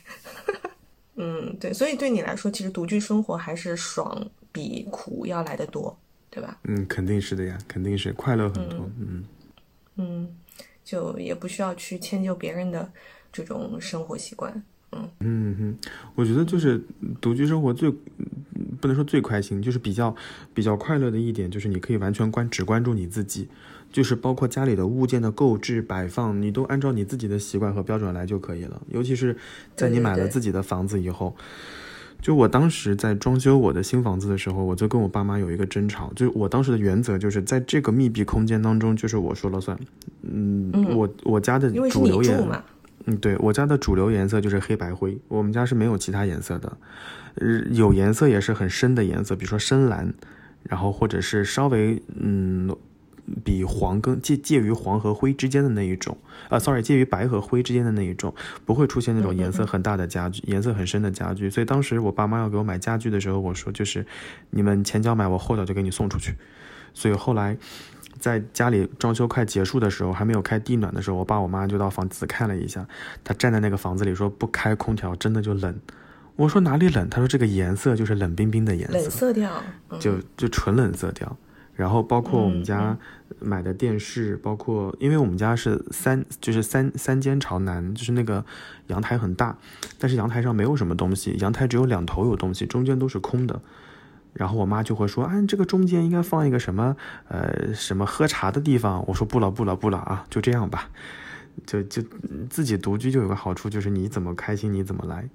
[1.17, 5.97] 嗯，对，所以对你来说，其实独居生活还是爽比苦要来的多，
[6.29, 6.59] 对吧？
[6.65, 8.87] 嗯，肯定是的呀，肯定是快乐很多。
[8.99, 9.23] 嗯
[9.95, 10.29] 嗯，
[10.83, 12.91] 就也不需要去迁就别人的
[13.31, 14.63] 这种生活习惯。
[14.91, 16.79] 嗯嗯哼，我觉得就是
[17.19, 17.89] 独居生活最
[18.79, 20.15] 不能说最开心，就是比较
[20.53, 23.49] 比较快乐的一点，就是你可以完全关只关注你自己。
[23.93, 28.81] 就是包括家里的物件的购置摆放，你都按照你自己的习惯和标准来就可以了。
[28.89, 29.37] 尤其是
[29.75, 31.35] 在你买了自己的房子以后，
[32.19, 36.11] 就我当时在装修我的新房子的时候，我就跟我爸妈有一个争吵。
[36.15, 39.77] 就我当时的原则就是在这个密闭空间当中，就是我说了算。
[40.23, 42.43] 嗯，我我家的主流颜，
[43.05, 46.77] 嗯，对我家的主流颜色就是黑白灰，我们家是没有其他颜色的。
[47.35, 50.11] 呃，有颜色也是很深的颜色，比如说深蓝，
[50.63, 52.75] 然后或者是稍微嗯。
[53.43, 56.17] 比黄更介介于黄和灰之间的那一种，
[56.49, 58.33] 啊，sorry，介于白和灰之间的那一种，
[58.65, 61.49] 不会出现那种颜色很大的家具，颜色很深的家具。
[61.49, 64.05] 所以当时我爸妈要给我买家具的时候，我说就是
[64.49, 66.35] 你们前脚买，我后脚就给你送出去。
[66.93, 67.57] 所以后来
[68.19, 72.85] 在家里装修快结束的时候，还没有开地暖的时候，我爸我妈就到房子看了一下，
[73.23, 75.75] 他站在那个房子里说不开空调真的就冷。
[76.35, 77.09] 我说哪里冷？
[77.09, 79.63] 他说这个颜色就是冷冰冰的颜色，冷色调，
[79.99, 81.37] 就就纯冷色调。
[81.75, 82.97] 然后包括我们家
[83.39, 88.45] 买的电视，包括因为我们家是三，就是三三间朝南，就是那个
[88.87, 89.57] 阳台很大，
[89.97, 93.61] 但是阳台上没有什么东西，阳台只有两头有东西，中间都是空的。
[94.33, 96.95] 然后我妈就会说，啊，这个中间应该放一个什么，
[97.27, 99.03] 呃，什么喝茶的地方。
[99.07, 100.89] 我说不了不了不了啊，就这样吧。
[101.65, 102.01] 就就
[102.49, 105.27] 自己独居就有个好处，就是你怎么开心你怎么来，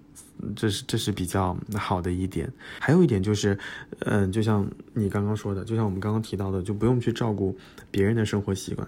[0.55, 2.53] 这是这是比较好的一点。
[2.79, 3.59] 还有一点就是，
[4.01, 7.57] 嗯，就像你刚刚说的，就像我们刚刚提到的，就不用去照顾
[7.91, 8.87] 别人的生活习惯，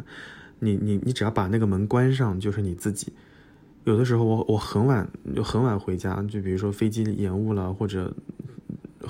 [0.59, 3.12] 你你你只要把那个门关上，就是你自己。
[3.85, 8.14] 有的时候我我很晚就很晚回家，就比如说飞机延误了或者。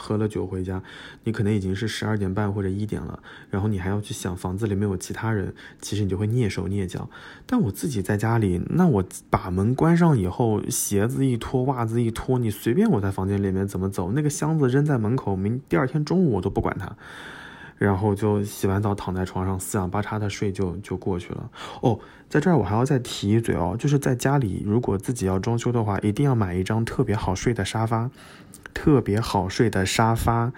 [0.00, 0.82] 喝了酒回家，
[1.24, 7.10] 你可能已经是十二点半或者一点了，然后你还要去想房子里面有其他人，其实你就会蹑手蹑脚。
[7.44, 16.96] 但我自己在家里，那我把门关上以后，鞋子一脱，袜子一脱，你随便我在房间里面怎么走，那个箱子扔在门口，明第二天中午我都不管它，
[17.76, 21.50] 然后就洗完澡躺在床上四仰八叉的睡就就过去了。
[21.82, 28.10] 哦，在这儿我还要再提一嘴哦，就是在家里如果自己要装修的话，一定要买一张特别好睡的沙发。
[28.72, 30.52] 特别好睡的沙发，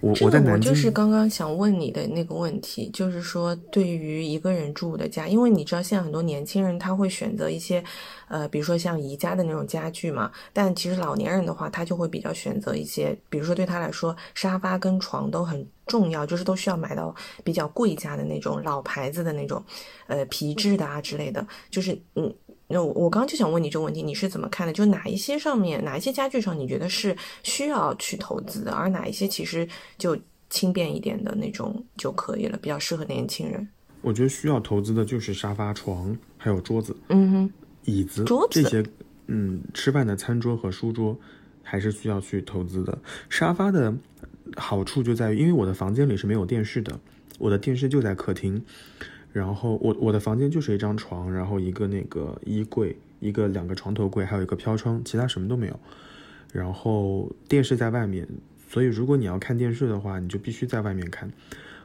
[0.00, 7.82] 我我在南京，我就是刚刚想问你的那个问题，就是说对于一个人住的家，因为你知道现在很多年轻人他会选择一些，
[8.28, 19.62] 呃，比如说像宜家的那种家具嘛，但其实老年人的话，他就会比较选择一些，比如说对他来说，沙发跟床都很重要，就是都需要买到比较贵价的那种老牌子的那种，
[20.06, 22.34] 呃，皮质的啊之类的，就是嗯。
[22.68, 24.72] 那我我刚刚就想问你这个问题，你是怎么看的？
[24.72, 30.16] 就哪一些上面，哪一些家具上，你觉得是需要去投资的，而哪一些其实就
[30.50, 33.66] 轻便一点的那种就可以了，比较适合年轻人。
[34.02, 37.52] 我觉得需要投资的就是沙发、床，还有桌子，嗯哼，
[37.84, 38.84] 椅子，桌子这些，
[39.26, 41.18] 嗯，吃饭的餐桌和书桌
[41.62, 42.96] 还是需要去投资的。
[43.28, 43.92] 沙发的
[44.56, 47.00] 好处就在于，因为我的房间里是没有电视的，
[47.38, 48.62] 我的电视就在客厅。
[49.32, 55.78] 然后我我的房间就是一张床，然后一个那个衣柜，一个两个床头柜，还有一个飘窗，其他什么都没有。
[56.52, 58.26] 然后电视在外面，
[58.68, 61.30] 所以如果你要看电视的话，你就必须在外面看。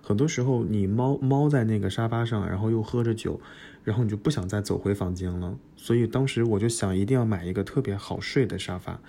[0.02, 3.40] 很多时候你猫猫在那个沙发上，然后又喝着酒，
[3.84, 5.58] 然后你就不想再走回房间了。
[5.76, 9.00] 所以当时我就想一定要买一个特别好睡的沙发。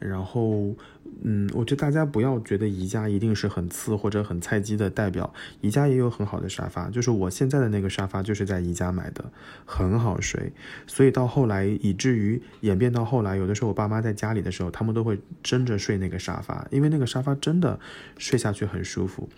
[0.00, 0.74] 然后，
[1.22, 6.88] 嗯，我觉得大家不要觉得宜家一定是很次或者很菜鸡的代表，宜家也有很好的沙发。
[6.88, 9.22] 就是我现在的那个沙发就是在宜家买的，
[9.66, 10.52] 很好睡。
[10.86, 17.78] 所以到后来，以至于演变到后来，有的时候我爸妈在家里的时候，他们都会争着睡那个沙发，因为那个沙发真的
[18.16, 19.28] 睡下去很舒服。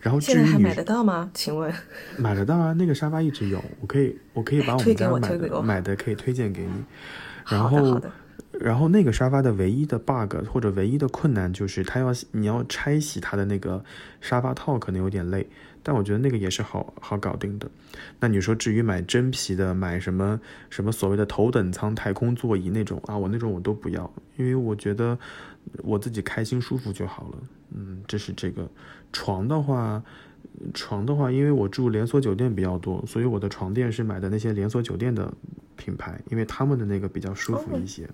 [0.00, 1.30] 然后现在还买得到吗？
[1.32, 1.72] 请问？
[2.18, 6.84] 买得到啊，那个沙发一直有，我可以，我可以把我们家买的买的可以推荐给你。
[7.48, 7.98] 然后。
[8.60, 13.84] 然后那个沙发的唯一的 bug 或者唯一的困难就是它要你要拆洗它的那个
[14.20, 15.46] 沙发套可能有点累，
[15.82, 17.68] 但我觉得那个也是好好搞定的。
[18.20, 20.40] 那你说至于买真皮的，买什么
[20.70, 25.18] 什么所谓的头等舱太空座椅那种啊，我那种我都不要，因为我觉得
[25.82, 27.38] 我自己开心舒服就好了。
[27.76, 28.70] 嗯，这是这个
[29.12, 30.02] 床的话，
[30.72, 35.32] 床的话，因为我住连锁酒店比较多，所以我的床垫是买的那些连锁酒店的
[35.76, 38.08] 品牌，因为他们的那个比较舒服一些。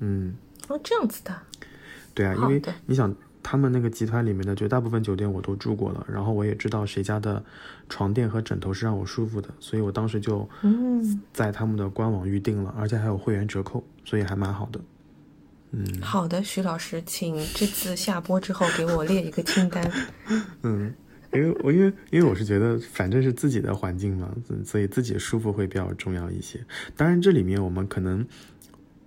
[0.00, 0.34] 嗯，
[0.68, 1.34] 哦，这样子的，
[2.12, 7.42] 对啊，因为你想他们那个集团里面的绝大部分酒店我都住过了，然后我也知道谁家的
[7.88, 14.80] 床垫和枕头是让我舒服的，所以我当时就嗯，在他们的官网预定了，而且还有会员折扣，所以还蛮好的。
[15.72, 19.88] 嗯好的，徐老师，请这次下播之后给我列一个清单。
[20.64, 20.92] 嗯，
[21.32, 26.58] 因为我因为因为我是觉得反正是自己的环境嘛，嗯所以自己舒服会比较重要一些。
[26.96, 28.26] 当然，这里面我们可能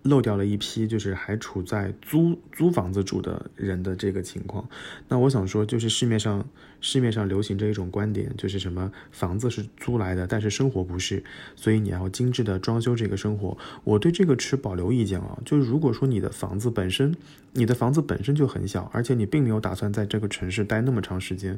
[0.04, 4.68] 漏掉了一批，就是还处在租租房子住的人的这个情况。
[5.08, 6.46] 那我想说，就是市面上
[6.82, 11.24] 市面上流行着一种观点，就是什么房子是租来的，但是生活不是，
[11.56, 13.58] 所以你要精致的装修这个生活。
[13.84, 17.16] 我对这个持保留意见啊，就是如果说你的房子本身，
[17.54, 21.58] 你的房子本身就很小，而且你并没有打算在这个城市待那么长时间，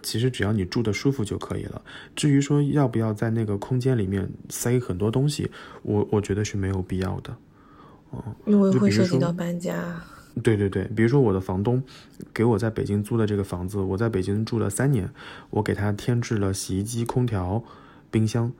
[0.00, 1.82] 其实只要你住的舒服就可以了。
[2.14, 5.50] 至于说要不要在那个空间里面塞很多东西，
[5.82, 7.36] 我我觉得是没有必要的。
[8.46, 10.02] 因为会涉及到搬家。
[10.42, 11.80] 对对对，比如说我的房东
[12.32, 15.08] 给我在北京租的这个房子，我在北京住了三年，
[15.50, 17.62] 我给他添置了洗衣机、空调、
[18.10, 18.50] 冰箱，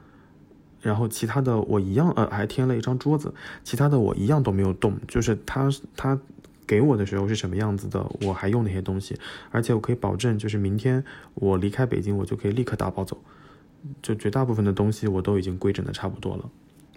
[0.80, 6.16] 然后其他的我一样，呃，还添了一张桌子，其他的我一样都没有动，就是他他
[6.64, 9.18] 给我的时候是什么样子的，我还用那些东西，
[9.50, 13.18] 而且我可以保证，就是明天我离开北京，我就可以立刻打包走，
[14.00, 16.48] 就绝大部分的东西我都已经规整的差不多了。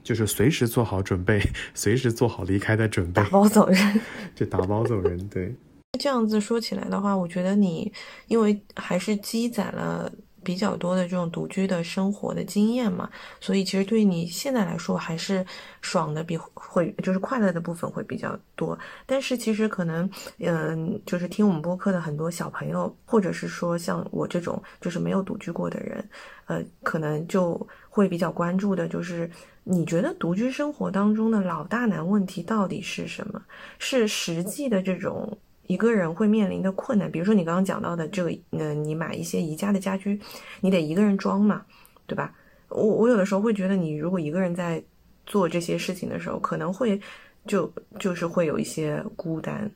[0.08, 1.38] 就是随时做好准备，
[1.74, 4.02] 随时做好离开的准备打，包走人。
[4.34, 5.28] 就打包走人。
[5.28, 5.54] 对，
[6.00, 7.91] 这样子说起来的话，我觉得你
[8.28, 10.10] 因为还是积攒了
[10.46, 13.10] 比较多的这种独居的生活的经验嘛，
[13.41, 15.46] 所以其实对你现在来说还是
[15.82, 18.80] 爽的比会就是快乐的部分会比较多。
[19.06, 26.10] 但是其实可能，嗯、就是听我们播客的很多小朋友，或者是说像我这种就是没有独居过的人，
[26.46, 29.30] 呃，可能就会比较关注的就是。
[29.69, 33.41] 你觉得独居生活当中的老大难问题到底是什么？
[33.80, 40.17] 是实际的这种一个人会面临的困难，比如说你刚刚讲到的这个，嗯、你买一些宜家的家居，
[40.62, 41.63] 你得一个人装嘛，
[42.06, 42.34] 对吧？
[42.69, 44.82] 我我有的时候会觉得，你如果一个人在
[45.25, 46.99] 做这些事情的时候，可能会
[47.45, 49.69] 就就是会有一些孤单，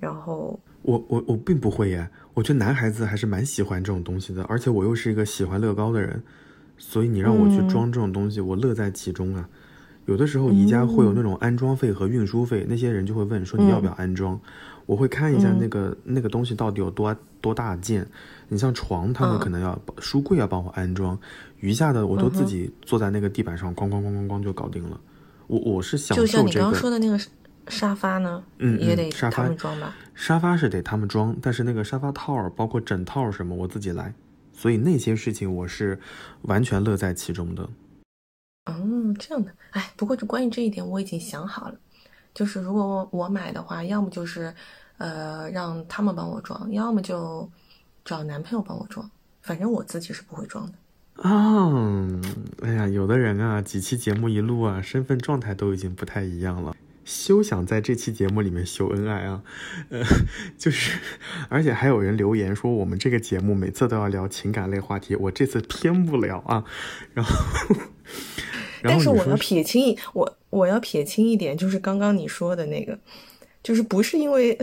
[0.00, 6.22] 然后我我我并不会耶，我觉得男孩子还是蛮喜欢这种东西的，而且我又是一个喜欢乐高的人，
[6.78, 9.48] 所以你让我去嗯装这种东西，我乐在其中啊。
[10.06, 14.38] 有的时候宜家会有那种安装费和运输费，那些人就会问说你要不要安装，
[14.86, 18.06] 我会看一下那个、那个东西到底有多多大件。
[18.48, 21.18] 你像床，他们嗯可能要、书柜要帮我安装，
[21.58, 25.00] 余下的我都自己坐在那个地板上咣咣咣咣咣就搞定了。
[25.48, 27.18] 我我是享就像你刚刚受这个说的那个
[27.66, 29.96] 沙发呢，嗯也得嗯沙发他们装吧？
[30.14, 34.14] 沙发是得他们装，但是那个沙发套儿，包括枕套什么，我自己来。
[34.56, 36.00] 所以那些事情我是
[36.42, 37.68] 完全乐在其中的。
[38.64, 41.78] 嗯，这样的，哎，不过就关于这一点，我已经想好了，
[42.34, 44.52] 就是如果我买的话，要么就是，
[44.96, 47.48] 呃，让他们帮我装，要么就
[48.04, 49.08] 找男朋友帮我装，
[49.42, 50.72] 反正我自己是不会装的。
[51.22, 51.70] 啊，
[52.62, 56.74] 哎呀，有的人啊，几期节目一录啊，身份状态都已经不太一样了。
[57.06, 59.42] 休想在这期节目里面秀恩爱啊！
[59.90, 60.02] 呃，
[60.58, 60.98] 就是，
[61.48, 66.64] 而且还有人留言说我们这个节目每次都要聊情感类话题，我这次偏不聊啊。
[67.14, 67.32] 然后，
[68.82, 72.98] 然但是我要撇清一，我我要撇清一点，就是刚刚你说的那个，
[73.62, 74.58] 就是不是因为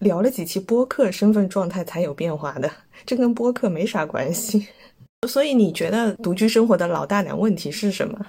[0.00, 2.70] 聊了几期播客，身份状态才有变化的，
[3.06, 4.68] 这跟播客没啥关系。
[5.26, 8.26] 所以你觉得独居生活的老大难问题是什么？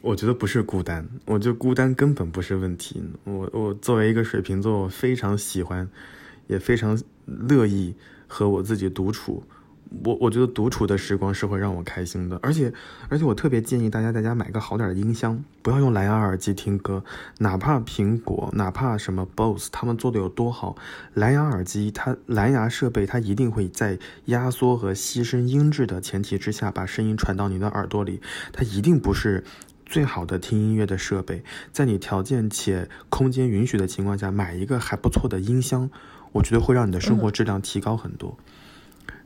[0.00, 3.02] 我觉得不是孤单，我觉得孤单根本不是问题。
[3.24, 5.88] 我我作为一个水瓶座，我非常喜欢，
[6.46, 7.94] 也非常乐意
[8.26, 9.42] 和我自己独处。
[10.04, 12.70] 我我觉得独处的时光是会让我开心的，而且
[13.08, 17.02] 而且我特别建议大家在家买个好点的音箱，不要用蓝牙耳机听歌，
[17.38, 20.76] 哪怕苹果，哪怕什么 BOSS，他们做的有多好，
[21.14, 28.20] 蓝牙耳机它蓝牙设备它一定会在压缩和牺牲音质的前提之下，把声音传到你的耳朵里，
[28.52, 29.42] 它一定不是。
[29.88, 35.90] 最好的听音乐的设备，在你条件且空间允许的情况下，买一个还不错的音箱，
[36.32, 38.36] 我觉得会让你的生活质量提高很多。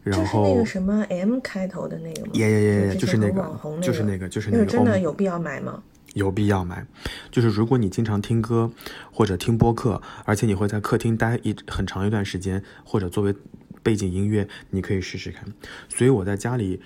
[0.04, 2.30] 然就是后那个什么 M 开头的那个吗？
[2.34, 3.42] 耶耶耶耶，就是那个
[3.80, 4.64] 就是那那个，就是那个。
[4.64, 5.82] 那个真的哦有必要买吗？
[6.14, 6.86] 有必要买，
[7.30, 8.70] 就是如果你经常听歌
[9.10, 13.34] 或者听播客，而且你会在客厅待一很长一段时间，或者作为
[13.82, 15.44] 背景音乐，你可以试试看。
[15.88, 16.80] 所以我在家里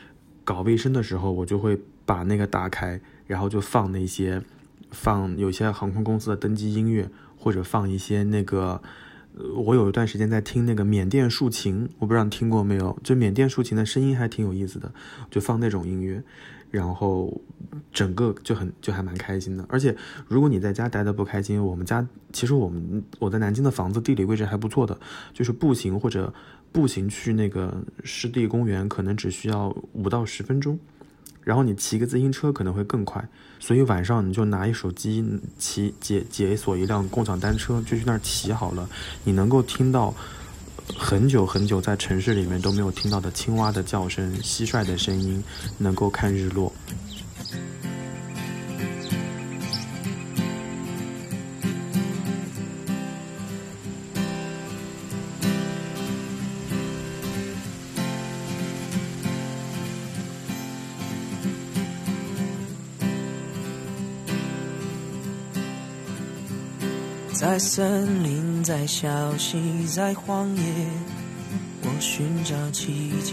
[0.45, 4.43] 搞卫生的时候，我就会把那个打开，然后就放那些
[4.91, 8.81] 放有些航空公司的登机音乐，或者放一些那个。
[9.55, 12.99] 我有一段时间在听那个缅甸竖琴，我不知道你听过没有？
[13.03, 14.91] 就缅甸竖琴的声音还挺有意思的，
[15.31, 16.23] 就放那种音乐。
[16.71, 17.39] 然后
[17.93, 19.63] 整个就很就还蛮开心的。
[19.69, 19.95] 而且
[20.27, 24.99] 如果你在家待的不开心，我们家其实我们我在南京的房子地理位置还不错的，
[25.35, 26.33] 就是步行或者
[26.73, 30.79] 步行去那个湿地公园可能只需要五到十分钟，
[31.47, 33.25] 然后你骑个自行车可能会更快。
[33.61, 35.25] 所以晚上你就拿一手机
[35.57, 38.89] 骑解解锁一辆共享单车就去那儿骑好了，
[39.23, 40.13] 你能够听到。
[40.97, 45.43] 很久很久，在城市里面都没有听到的青蛙的叫声、蟋蟀的声音，
[45.79, 46.73] 能够看日落。
[67.57, 70.63] 在森林，在小溪，在荒野，
[71.85, 73.33] 我寻找奇迹。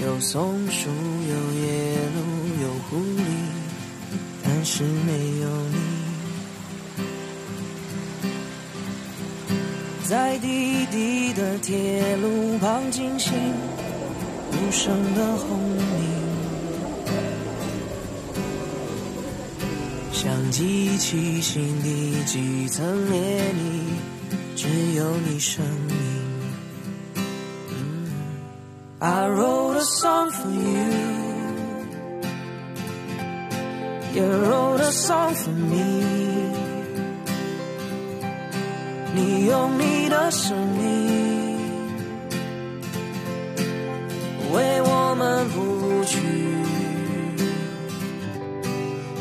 [0.00, 2.22] 有松树，有野鹿，
[2.62, 3.24] 有狐狸，
[4.44, 5.76] 但是没有你。
[10.04, 13.32] 在滴滴的铁路旁惊醒
[14.52, 16.25] 无声的轰鸣。
[20.50, 25.96] 记起心底几层涟漪，只有你声音。
[28.98, 30.92] I wrote a song for you,
[34.14, 36.02] you wrote a song for me。
[39.14, 41.25] 你用你的生命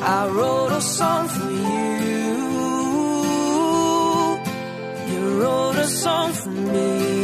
[0.07, 2.35] I wrote a song for you.
[5.09, 7.15] You wrote a song for me.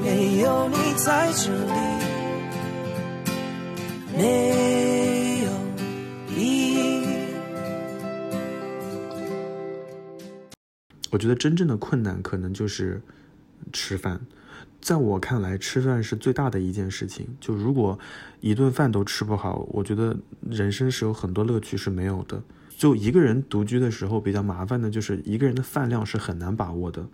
[0.00, 1.72] 没有你在这里，
[4.16, 5.50] 没有
[6.36, 7.02] 意义。
[11.10, 13.02] 我觉得真正的困难可能就是
[13.72, 14.20] 吃饭。
[14.80, 17.26] 在我看来，吃饭是最大的一件事情。
[17.40, 17.98] 就如果
[18.40, 20.16] 一顿饭都吃不好，我觉得
[20.48, 22.42] 人生是有很多乐趣是没有的。
[22.76, 27.06] 就一个人独居的时候，比较麻烦的就是一个人的饭量是很难把握的。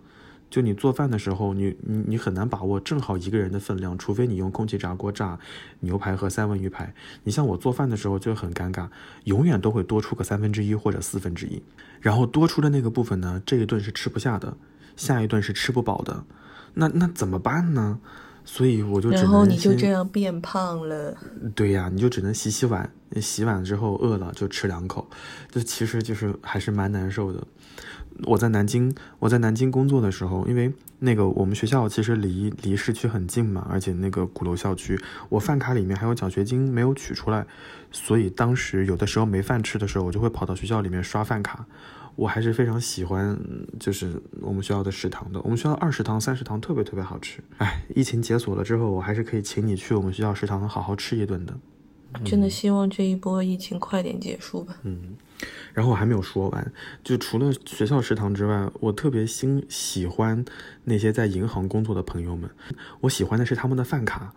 [0.47, 5.39] 就你做饭的时候，你你你很难把握正好一个人的分量，除非你用空气炸锅炸
[5.79, 6.93] 牛排和三文鱼排。
[7.23, 8.87] 你像我做饭的时候就很尴尬，
[9.23, 11.63] 永远都会多出个三分之一或者四分之一，
[11.99, 14.55] 然后多出的那个部分呢，这一顿是吃不下的，
[14.95, 16.23] 下一顿是吃不饱的。
[16.75, 17.99] 那那怎么办呢？
[18.47, 21.17] 所以我就然后你就这样变胖了。
[21.55, 22.87] 对呀，你就只能洗洗碗，
[23.19, 25.09] 洗碗之后饿了就吃两口，
[25.49, 27.43] 就其实就是还是蛮难受的。
[28.25, 34.95] 我在南京，我在南京工作的时候，因为那个我们学校其实离离市区很近嘛，而且那个鼓楼校区，
[35.29, 37.47] 我饭卡里面还有奖学金没有取出来，
[37.91, 41.65] 所以当时有的时候没饭吃的时候，我就会跑到学校里面刷饭卡。
[42.15, 43.37] 我还是非常喜欢，
[43.79, 45.41] 就是我们学校的食堂的。
[45.41, 47.41] 我们学校二食堂、三食堂特别特别好吃。
[47.57, 51.53] 哎，疫情解锁了之后，我还是可以请你去我们学校食堂好好吃一顿的。
[52.23, 54.77] 真的希望这一波疫情快点结束吧。
[54.83, 55.17] 嗯，
[55.73, 56.71] 然后我还没有说完，
[57.03, 60.45] 就除了学校食堂之外，我特别新喜欢
[60.85, 62.49] 那些在银行工作的朋友们。
[63.01, 64.33] 我喜欢的是他们的饭卡，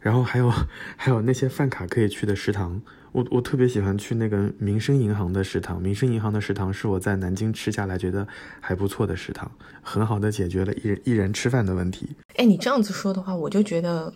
[0.00, 0.52] 然后还有
[0.98, 2.82] 还有那些饭卡可以去的食堂。
[3.14, 8.26] 我我特别喜欢去那个民生银行的食堂，民生银行的食堂是我在南京吃下来觉得
[8.60, 9.48] 还不错的食堂，
[9.82, 12.08] 很好的解决了一人一人吃饭的问题。
[12.34, 14.12] 哎，你这样子说的话，我就觉得，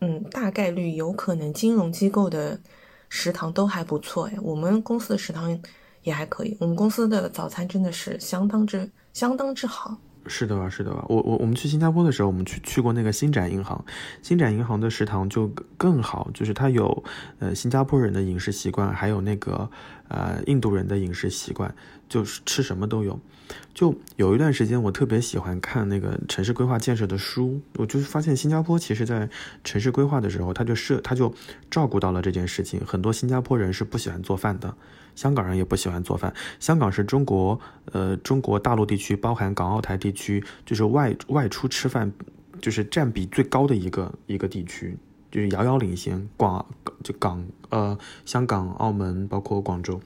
[0.00, 2.56] 嗯，大概率有可能金融机构的
[3.08, 4.28] 食堂都还不错。
[4.28, 5.60] 哎，我们公司的食堂
[6.04, 9.98] 也还可以，我们公司的早餐真的是相当之相当之好。
[10.26, 11.04] 是的吧，是的吧。
[11.08, 13.84] 我我我们去新加坡的时候，我们去去过那个新展银行，
[14.22, 17.04] 新展银行的食堂就更好，就是它有
[17.38, 19.70] 呃新加坡人的饮食习惯，还有那个
[20.10, 21.74] 呃印度人的饮食习惯，
[22.08, 23.18] 就是吃什么都有。
[23.74, 29.28] 就有一段时间，我特别喜欢看那个城市规划建设的书，我就发现新加坡其实在
[29.64, 31.34] 城市规划的时候，他就设他就
[31.68, 32.80] 照顾到了这件事情。
[32.86, 34.72] 很多新加坡人是不喜欢做饭的。
[35.16, 36.32] 香港人也不喜欢做饭。
[36.60, 42.12] 香港是中国，呃，中国大陆地区，包含港澳台地区，就是外外出吃饭，
[42.60, 44.96] 就是占比最高的一个一个地区。
[45.30, 46.64] 就是遥遥领先，广
[47.02, 50.00] 就港呃香港、澳门，包括广州。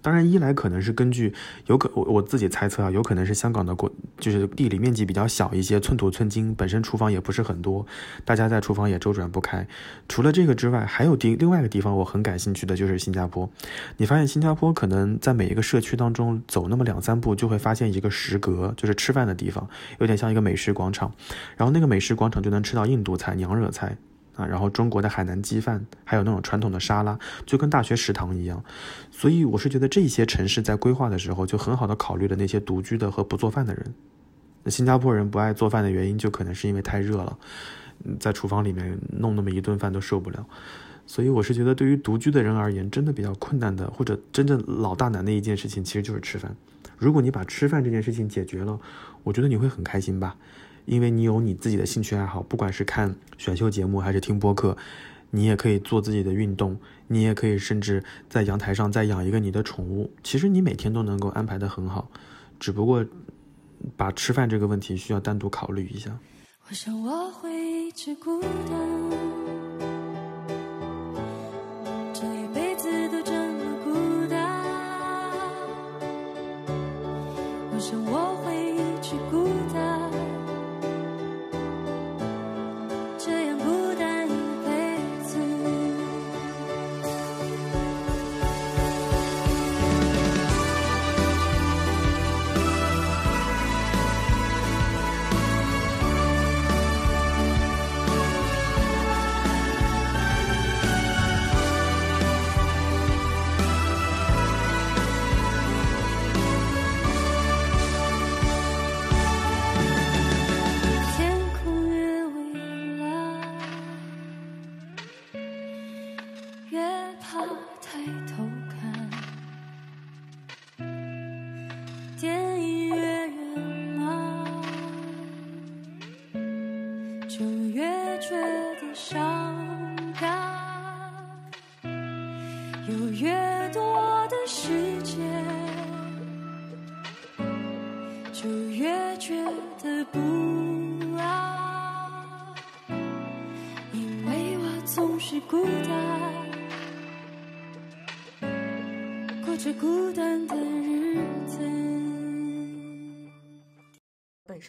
[0.00, 1.34] 当然，一来可能是根据
[1.66, 7.84] 有可我我自己猜测啊，有可能是香港的国就是地理面积比较小一些，寸土寸金，本身厨房也不是很多，
[8.24, 9.66] 大家在厨房也周转不开。
[10.08, 13.50] 除了这个之外，还有地另外一个地方我很感兴趣的就是新加坡。
[13.96, 19.68] 你发现新加坡可能在每一个社区当中走那么两三步，就会发现一个食阁，就是吃饭的地方，
[19.98, 21.12] 有点像一个美食广场。
[21.56, 23.96] 然后那个美食广场就能吃到印度菜、娘惹菜。
[24.38, 28.64] 啊，然后中国的海南鸡饭，还有那种传统的沙拉，就跟大学食堂一样。
[29.10, 33.92] 所以我是觉得这些城市在规划的时候，就很好的考虑了那些独居的和不做饭的人。
[34.62, 37.36] 那新加坡人不爱做饭的原因，就可能是因为太热了，
[38.20, 40.46] 在厨房里面弄那么一顿饭都受不了。
[41.04, 46.54] 所以我是觉得，对于独居的人而言，真的比较困难的，或者真正老大难的一件事情，其实就是吃饭。
[46.98, 48.78] 如果你把吃饭这件事情解决了，
[49.22, 50.36] 我觉得你会很开心吧。
[50.88, 54.74] 因为你有你自己的兴趣爱好，不管是看选秀节目还是听播客，
[55.30, 56.74] 你也可以做自己的运动，
[57.06, 60.10] 你也可以甚至在阳台上再养一个你的宠物。
[60.24, 62.10] 其实你每天都能够安排的很好，
[62.58, 63.04] 只不过
[63.98, 66.18] 把吃饭这个问题需要单独考虑一下。
[66.70, 68.50] 我想我会一直孤单，
[72.14, 74.38] 这一辈子都这么孤单。
[77.74, 78.36] 我想我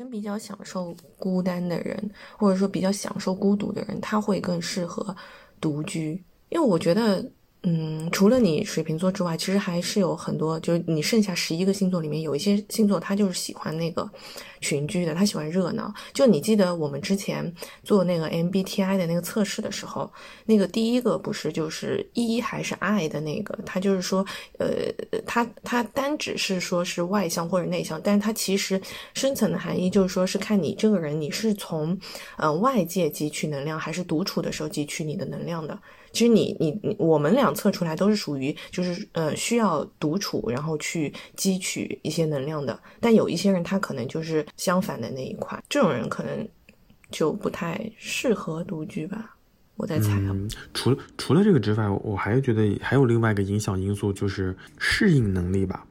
[0.08, 5.16] 比较享受孤单的人，或者说比较享受孤独的人，他会更适合
[5.60, 7.26] 独居，因为我觉得。
[7.64, 14.10] 嗯，除了你水瓶座之外，其实还是有很多，就是你剩下十一个星座里面有一些星座，他就是喜欢那个
[14.62, 15.94] 群居的，他喜欢热闹。
[16.14, 17.54] 就你记得我们之前
[17.84, 20.12] 做那个 MBTI 的那个测试的时候，
[20.46, 24.26] 那个第一个不是就是 E 还是 I 的那个，他就是说，
[24.58, 24.68] 呃，
[25.26, 28.82] 他他单只是说是外向或者内向，但是他其实
[29.14, 31.98] 深层的含义就是说是看你这个人你是从
[32.38, 35.80] 呃外界汲取能量，还是独处的时候汲取你的能量的。
[36.12, 42.80] 其实你你你，我们俩测出来都是属于就是呃需要独处，然后去汲取一些能量的。
[43.00, 46.48] 但有一些人他可能就是相反的那一块，这种人可能
[47.12, 49.36] 就不太适合独居吧。
[49.76, 50.32] 我在猜啊。
[50.32, 55.86] 嗯，除了除了这个之外，我还觉得还有另外一个影响因素就是适应能力吧。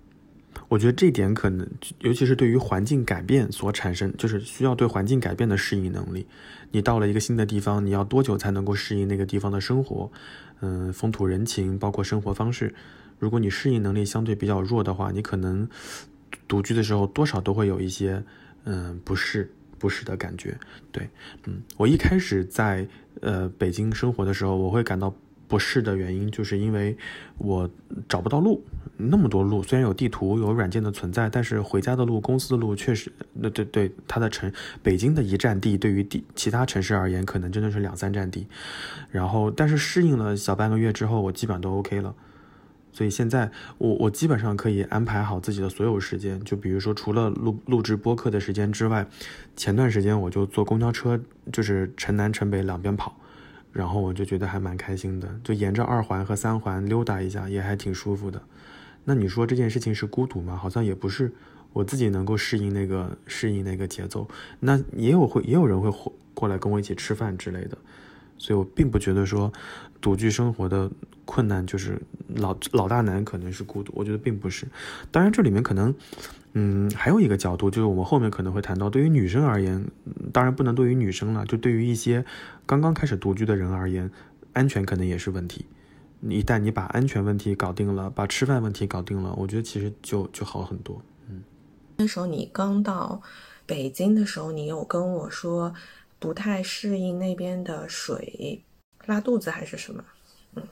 [0.69, 1.67] 我觉得这点可能，
[2.01, 6.27] 尤其是对于环境改变所产生，就是需要对环境改变的适应能力。
[6.71, 10.11] 你到了一个新的地方，你要多久才能够适应那个地方的生活？
[10.61, 12.75] 嗯，风土人情，包括生活方式。
[13.19, 15.67] 如果你适应能力相对比较弱的话，你可能
[16.47, 18.23] 独居的时候多少都会有一些
[18.65, 20.59] 嗯不适不适的感觉。
[20.93, 21.09] 对，
[21.47, 22.87] 嗯，我一开始在
[23.23, 25.15] 呃北京生活的时候，我会感到。
[25.49, 26.97] 不适的原因，就是因为
[27.39, 27.69] 我
[28.09, 28.63] 找不到路，
[28.97, 38.47] 那么多路，虽然有地图、有软件的存在，但是回家的路、公司的路确实，那对对，它的城北京的一站地，对于地其他城市而言，可能真的是两三站地。
[39.11, 42.15] 然后，但是适应了小半个月之后，我基本上都 OK 了。
[42.91, 49.07] 所以现在我我基本上可以安排好自己的所有时间，就比如说除了录录制播客的时间之外，
[49.57, 51.21] 前段时间我就坐公交车，
[51.53, 53.17] 就是城南城北两边跑。
[53.73, 58.43] 然后我就觉得还蛮开心的，就沿着二环和三环溜达一下，也还挺舒服的。
[59.05, 60.57] 那你说这件事情是孤独吗？
[60.57, 61.33] 好像也不是，
[61.73, 64.29] 我自己能够适应那个适应那个节奏。
[64.61, 65.91] 那也有会也有人会
[66.35, 67.79] 过来跟我一起吃饭之类的，
[68.37, 69.53] 所以我并不觉得说
[70.01, 70.91] 独居生活的
[71.25, 72.01] 困难就是
[72.37, 74.67] 老老大难可能是孤独，我觉得并不是。
[75.11, 75.95] 当然这里面可能，
[76.53, 79.85] 嗯，还有一个角度就是我们后面可能会谈到，对于女生而言，
[80.33, 82.25] 当然不能对于女生了，就对于一些
[82.65, 84.11] 刚刚开始独居的人而言，
[84.53, 85.67] 安全可能也是问题。
[86.23, 91.01] 一旦你把安全问题搞定了，把吃饭问题搞定了，我觉得其实就就好很多。
[91.29, 91.43] 嗯，
[91.97, 93.21] 那时候你刚到
[93.67, 95.73] 北京的时候，你有跟我说
[96.19, 98.65] 不太适应那边的水，
[99.09, 100.05] 拉肚子还是什么？
[100.55, 100.63] 嗯，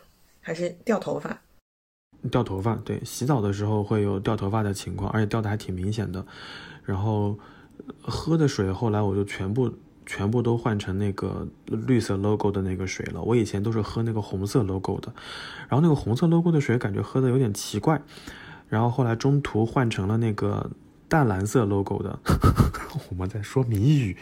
[0.41, 1.41] 还是掉头发？
[2.31, 6.25] 掉头发，对，洗澡的时候会有掉头发的情况，而且掉的还挺明显的。
[6.85, 7.39] 然后
[8.01, 9.73] 喝的水，后来我就全部。
[10.09, 13.21] 全部都换成那个绿色 logo 的那个水了。
[13.21, 15.13] 我以前都是喝那个红色 logo 的，
[15.69, 18.01] 然后那个红色 logo 的水感觉喝的有点奇怪，
[18.69, 20.71] 然后后来中途换成了那个。
[21.09, 22.19] 淡蓝色 logo 的，
[23.11, 24.17] 我们在说谜语，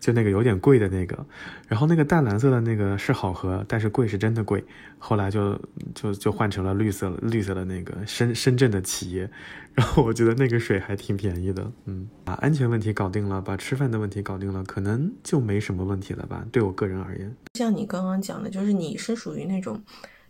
[0.00, 1.26] 就那个有点贵的那个，
[1.68, 4.64] 然后那个淡蓝色的那个是好喝，但是贵是真的贵，
[4.98, 5.60] 后来就
[5.94, 9.30] 就就换成了绿色绿色的那个深深圳的企业，
[9.74, 16.46] 然后我觉得那个水还挺便宜的，嗯，把安全问题搞定了，把吃饭的问题搞定了，可能就没什么问题了吧？
[16.50, 19.82] 对我个人而言，像你刚刚讲的，就是你是属于那种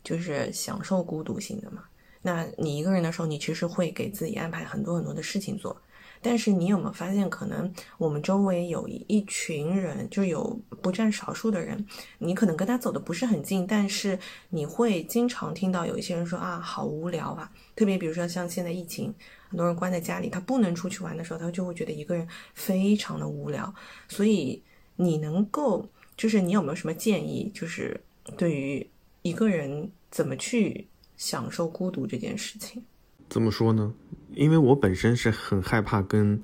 [0.02, 1.82] 就是享受孤独型的嘛。
[2.26, 5.80] 那你一个人的时候，你其实会给自己安排很多很多的事情做，
[6.20, 11.86] 但是你有没有发现，可能我们周围有一群人，就有不占少数的人，
[12.18, 14.18] 你可能跟他走的不是很近，但是
[14.50, 19.14] 你会经常听到有一些人说啊，好无聊啊，特别比如说像现在疫情，
[19.48, 23.72] 很多人关在家里，他不能出去玩的时候，他就会觉得一个人非常的无聊。
[24.08, 24.60] 所以
[24.96, 28.00] 你能够，就是你有没有什么建议，就是
[28.36, 28.84] 对于
[29.22, 30.88] 一个人怎么去？
[31.16, 32.84] 享受孤独这件事情，
[33.28, 33.92] 怎么说呢？
[34.34, 36.40] 因为我本身是很害怕跟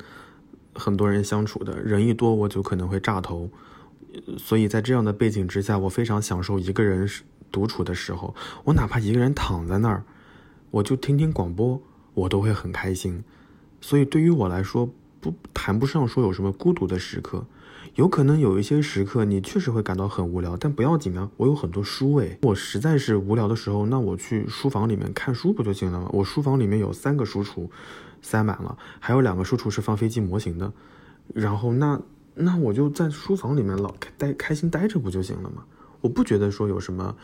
[0.74, 3.50] 很多人相处的，人一多我就可能会炸头，
[4.38, 7.08] 所以在这样的背景之下，我非常享受一个人
[7.50, 8.34] 独处的时候。
[8.64, 10.02] 我哪怕一个人躺在那儿，
[10.70, 11.80] 我就听听广播，
[12.14, 13.22] 我都会很开心。
[13.80, 14.88] 所以对于我来说，
[15.20, 17.46] 不谈不上说有什么孤独的时刻。
[17.96, 22.38] 有可能有一些时刻，你确实会感到很无聊，但不要紧啊，我有很多书诶。
[22.42, 26.08] 我实在是无聊的时候，那我去书房里面看书不就行了吗？
[26.12, 27.68] 我书房里面有三个书橱，
[28.22, 30.72] 塞满了，还有两个书橱是放飞机模型的。
[31.34, 32.00] 然后那
[32.34, 35.64] 那我就在书房里面老开待开心待着不就行了吗？
[36.00, 37.14] 我不觉得说有什么。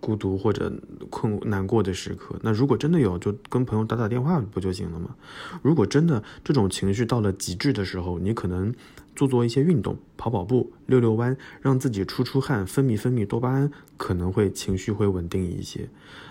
[0.00, 0.72] 孤独或者
[1.10, 5.14] 困难过的时刻，那如果真的有，就跟朋友打打电话不就行了吗？
[5.62, 8.72] 如果真的这种情绪到了极致的时候，你可能
[9.16, 15.88] 做做一些运动，跑跑步，溜溜弯，让自己出出汗，分泌分泌多巴胺，可能会情绪会稳定一些。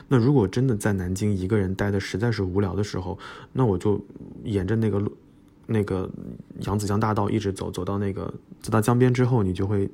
[0.07, 3.17] 那如果真的在南京一个人待的实在是无聊的时候，
[3.53, 3.99] 那我就
[4.43, 5.11] 沿着那个路，
[5.67, 6.09] 那个
[6.61, 9.89] 扬子江大道一直走，走到那个走到江边之后，你就会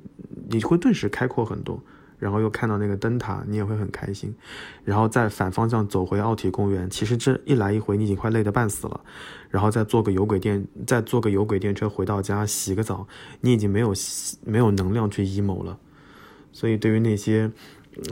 [0.48, 1.80] 你会顿时开阔很多。
[2.18, 4.34] 然后又看到那个灯塔，你也会很开心。
[4.84, 9.00] 然后再反方向走回奥体公园，其实这一来一回你已经快累得半死了。
[9.50, 13.06] 然后再坐个有轨电，再坐个有轨电车回到家，洗个澡，
[13.40, 13.94] 你已经没有
[14.44, 15.78] 没有能量去 emo 了。
[16.52, 17.50] 所以对于那些，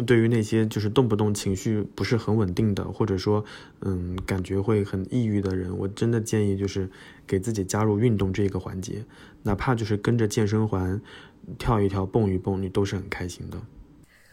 [0.07, 3.45] 对于那些就是动不动情绪不是很稳定的，或者说
[3.81, 6.89] 嗯感觉会很抑郁的人，我真的建议就是
[7.27, 9.05] 给自己加入运动这个环节，
[9.43, 11.01] 哪怕就是跟着健身环
[11.59, 13.61] 跳一跳、蹦一蹦，你都是很开心的。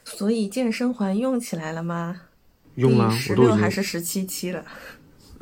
[0.06, 2.22] 所以健身环用起来了吗？
[2.76, 4.66] 用了，十六还是十七期了？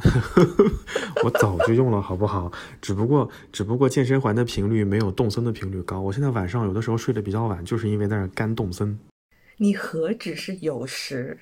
[1.24, 2.52] 我早就用了，好不好？
[2.82, 6.00] 只不过，只不过健身环的频率没有动森的频率高。
[6.02, 8.98] 我现在晚上有的时候睡得比较晚，就是因为在那干动森。
[9.58, 11.38] 你何止是有时？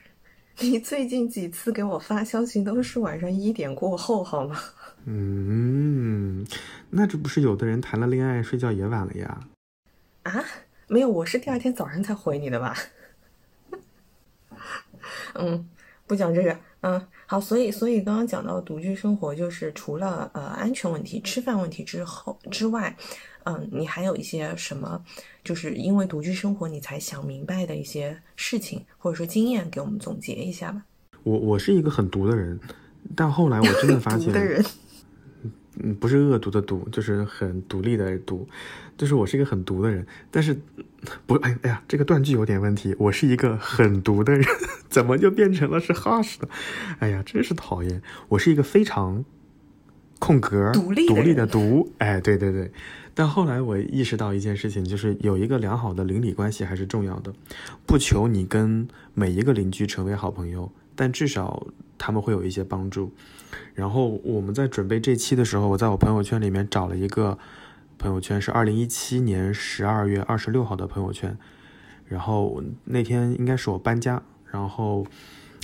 [0.60, 4.60] 你最近几次给我发消息都是晚上一点过后，好吗？
[5.06, 6.46] 嗯，
[6.90, 9.40] 那这不是有的人谈了恋爱睡觉也晚了呀？
[10.24, 10.44] 啊？
[10.88, 12.76] 没有，我是第二天早上才回你的吧？
[15.36, 15.70] 嗯，
[16.08, 16.58] 不讲这个。
[16.82, 22.96] 嗯，好，所以，所以刚刚讲到独居生活，就是除了呃安全问题、吃饭问题之后之外，
[23.44, 25.04] 嗯，你还有一些什么，
[25.44, 30.82] 就是因为独居生活你才想明白的一些事情，或者说经验，给我们总结一下吧。
[31.24, 32.58] 我我是一个很独的人，
[33.14, 34.32] 但后来我真的发 现，
[35.82, 38.48] 嗯，不是恶毒的毒，就是很独立的独。
[38.98, 40.60] 就是我是一个很毒的人，但是
[41.26, 42.94] 不，哎哎呀，这个断句有点问题。
[43.00, 44.44] 我是一个很毒的人，
[44.90, 46.50] 怎么就变成了是 harsh 的？
[47.00, 48.02] 哎呀，真是讨厌。
[48.28, 49.24] 我是一个非常
[50.20, 51.90] 空格独立独立的独。
[52.00, 52.70] 哎，对对对。
[53.16, 57.34] 但后来我意识到一件事情，就是有一个良好的邻里关系还是重要的。
[57.86, 61.68] 不求你跟每一个邻居成为好朋友，但至少
[61.98, 63.14] 他们会有一些帮助。
[63.74, 67.38] 然后我们在准备这期的时候，我在我朋友圈里面找了一个。
[68.02, 71.38] 朋友圈是二零一七年十二月二十六号的朋友圈，
[72.08, 75.06] 然后那天应该是我搬家，然后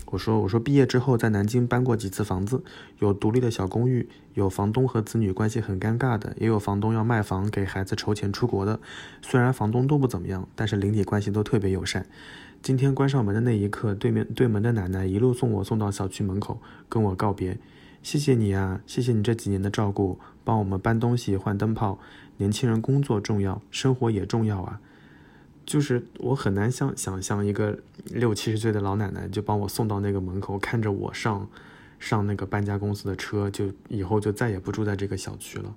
[0.08, 2.62] 我说我说毕业之后在南京搬过几次房子，
[3.00, 8.82] 有独立的小公寓，有房东和子女关系很尴尬的，也有房东要卖房给孩子筹钱出国的。
[9.22, 12.06] 虽然房东都不怎么样，但是邻里关系都特别友善。
[12.62, 16.60] 今天关上门的那一刻，对面对门的奶奶一路送我送到小区门口，
[16.90, 17.58] 跟我告别。
[18.06, 21.97] 谢谢你啊，谢谢你这几年的照顾，帮我们搬东西、换灯泡。
[22.38, 24.80] 年轻人工作重要，生活也重要啊。
[25.66, 27.80] 就是我很难想想象一个
[28.12, 31.49] 六七十岁的老奶奶就帮我送到那个门口，看着我上
[31.97, 35.74] 上那个搬家公司的车，就以后就再也不住在这个小区了。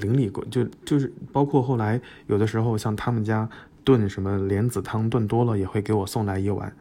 [0.00, 3.48] 邻里过就就是包括后来有的时候像他们家
[3.84, 6.74] 炖什么莲子汤炖多了，也会给我送来一碗，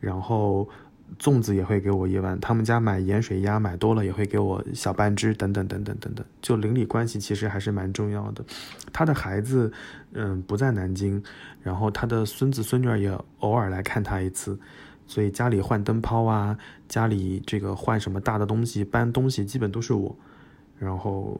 [0.00, 0.68] 然后。
[1.18, 6.24] 粽子也会给我一碗，他们家买盐水鸭买多了也会给我小半只，等等等等等等。
[6.40, 8.44] 就邻里关系其实还是蛮重要的。
[8.92, 9.72] 他的孩子，
[10.12, 11.22] 嗯，不在南京，
[11.62, 14.58] 然后他的孙子孙女也偶尔来看他一次，
[15.06, 16.56] 所以家里换灯泡啊，
[16.88, 20.14] 家里这个换什么大的东西搬东西，基本都是我。
[20.78, 21.36] 然后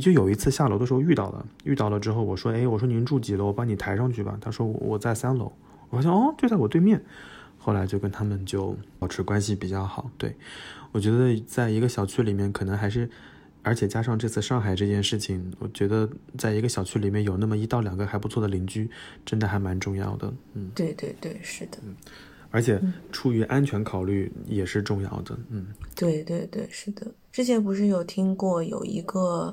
[0.00, 4.38] 就有一次下楼的时候遇到了，遇到了之后我说，哎，我说您住几楼，我帮你抬上去吧。
[4.40, 5.50] 他说我在三楼，
[5.90, 7.02] 我说哦，就在我对面。
[7.66, 10.08] 后来就跟他们就保持关系比较好。
[10.16, 10.32] 对
[10.92, 13.10] 我觉得，在一个小区里面，可能还是，
[13.62, 16.08] 而且加上这次上海这件事情，我觉得
[16.38, 18.88] 在一个小区里面有那么一到两个还不错的邻居，
[19.24, 20.32] 真的还蛮重要的。
[20.54, 21.78] 嗯，对对对，是的。
[21.84, 21.96] 嗯，
[22.52, 25.36] 而且出于安全考虑也是重要的。
[25.48, 27.04] 嗯，对对对，是的。
[27.32, 29.52] 之前不是有听过有一个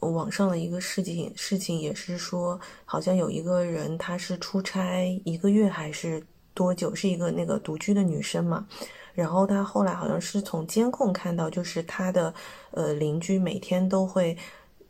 [0.00, 6.22] 网上的一个事情，事情也是说，好像有一个人他是出差一个月还是。
[6.58, 8.66] 多久是一个那个独居的女生嘛？
[9.14, 12.34] 然后她后来好像是从监控看到，就是她的
[12.72, 14.36] 呃邻居每天都会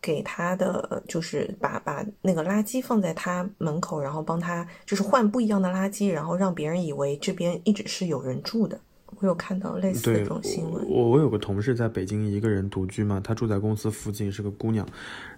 [0.00, 8.80] 给她的，就是把把那个垃圾放在她门口，然后帮她就是换不一样的垃圾，然后让别人以为这边一直是有人住的。
[9.20, 10.86] 我有看到类似的这种新闻。
[10.88, 14.86] 我我有个同事在北京一个人独居嘛，她住在公司附近，是个姑娘，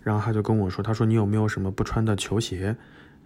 [0.02, 2.76] 然后她就跟我说，她说你有没有什么不穿的球鞋，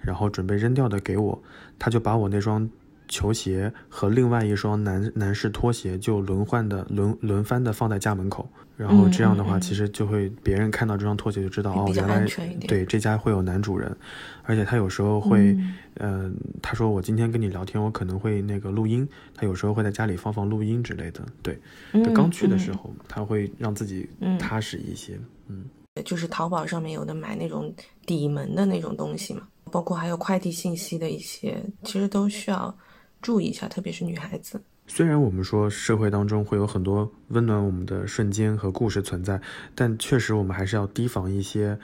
[0.00, 1.42] 然后准备扔掉的给我，
[1.78, 2.70] 她就把我那双。
[3.08, 12.26] 球鞋和另外一双男男士拖鞋就轮换的轮轮番的放在家门口，然后这样的话，其实就会别人看到这双拖鞋就知道哦，原来
[12.66, 13.94] 对这家会有男主人，
[14.44, 15.56] 而且他有时候会，
[16.00, 21.58] 嗯，他说我今天跟你聊天，我可能会那个录音，他有时候会在家里放放录音之类的，对，
[22.14, 25.64] 刚去的时候他会让自己踏实一些，嗯，
[26.04, 27.72] 就是淘宝上面有的买那种
[28.06, 32.74] 底门的那种东西嘛，包括还有快递信息的一些，其实都需要。
[33.24, 34.60] 注意一下，特别是女孩子。
[34.86, 39.40] 虽然我们说社会当中会有很多温暖我们的瞬间和故事存在，
[39.74, 41.78] 但确实我们还是要提防一些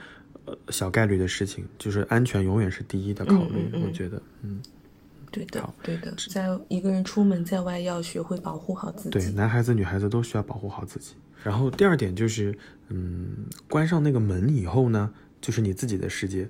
[0.45, 3.71] 呃小概率的事情，就是安全永远是第一的考虑。
[3.83, 4.61] 我觉得，嗯，
[5.31, 9.09] 对的，对的，在一个人出门在外要学会保护好自己。
[9.09, 11.15] 对，男孩子女孩子都需要保护好自己。
[11.43, 12.55] 然后第二点就是，
[12.89, 13.29] 嗯，
[13.67, 15.11] 关上那个门以后呢，
[15.41, 16.47] 就是你自己的世界。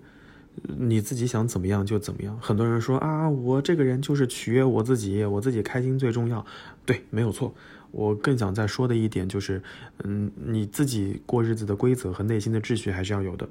[0.77, 2.37] 你自己想怎么样就怎么样。
[2.41, 6.45] 很多人说啊，我这个人就是取悦我自己，我自己开心最重要。
[6.85, 7.53] 对，没有错。
[7.91, 9.61] 我更想再说的一点就是，
[10.03, 13.47] 嗯，你自己过日子的规则和内心的秩序还是要有的，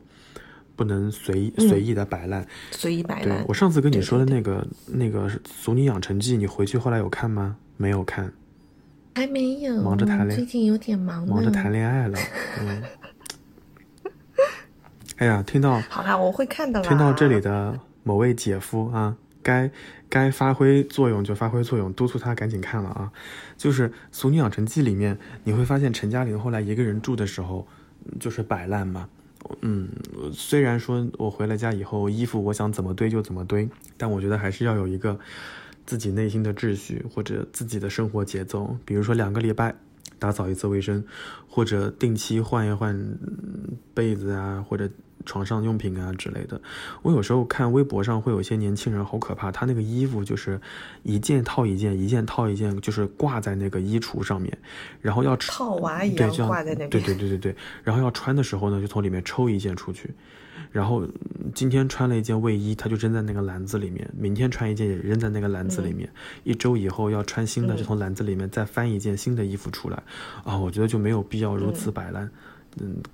[0.74, 2.46] 不能随随意的摆烂。
[2.70, 3.44] 随意摆烂。
[3.46, 7.56] 我上次跟你说的那个那个《俗女养成记》，你回去后来有看吗？
[7.76, 8.32] 没有看。
[9.14, 9.82] 还没有。
[9.82, 11.26] 忙着谈恋爱，最近有点忙。
[11.26, 12.18] 忙着谈恋爱了。
[12.60, 12.82] 嗯。
[15.20, 16.88] 哎呀，听到好啦，我会看的啦。
[16.88, 19.70] 听到这里的某位姐夫啊，该
[20.08, 23.12] 该发挥作用就发挥作用，督促他赶紧看了啊。
[23.58, 27.68] 就是《俗女养成记》里面，你会发现陈嘉玲后来一个人住的时候，
[28.18, 29.10] 就是摆烂嘛。
[29.60, 29.90] 嗯，
[30.32, 33.68] 虽然说我回了家以后，衣服我想怎么堆就怎么堆，
[33.98, 35.20] 但我觉得还是要有一个
[35.84, 38.74] 自己内心的秩序或者自己的生活节奏。
[38.86, 39.74] 比如说两个礼拜。
[40.18, 41.02] 打扫一次卫生，
[41.48, 42.94] 或者定期换一换
[43.94, 44.86] 被子啊，或者
[45.26, 46.60] 床上用品啊之类的。
[47.02, 50.60] 我有时候看微博上会有一些年轻人，好可怕，他那个衣服就是
[51.02, 54.56] 一件套一件，一件套一件，就是挂在那个衣橱上面，
[55.00, 56.90] 然后要套娃一样挂在那边。
[56.90, 60.10] 对对对对对，然后要穿的时候呢，就从里面抽一件出去。
[60.72, 61.04] 然后
[61.52, 66.08] 今天穿了一件卫衣，他就扔在那个篮子里面；明天穿一件也扔在那个篮子里面。
[66.44, 70.00] 一周以后要穿新的，就从篮子里面再翻一件新的衣服出来。
[70.44, 72.24] 啊，我觉得就没有必要如此摆烂。
[72.24, 72.30] 嗯，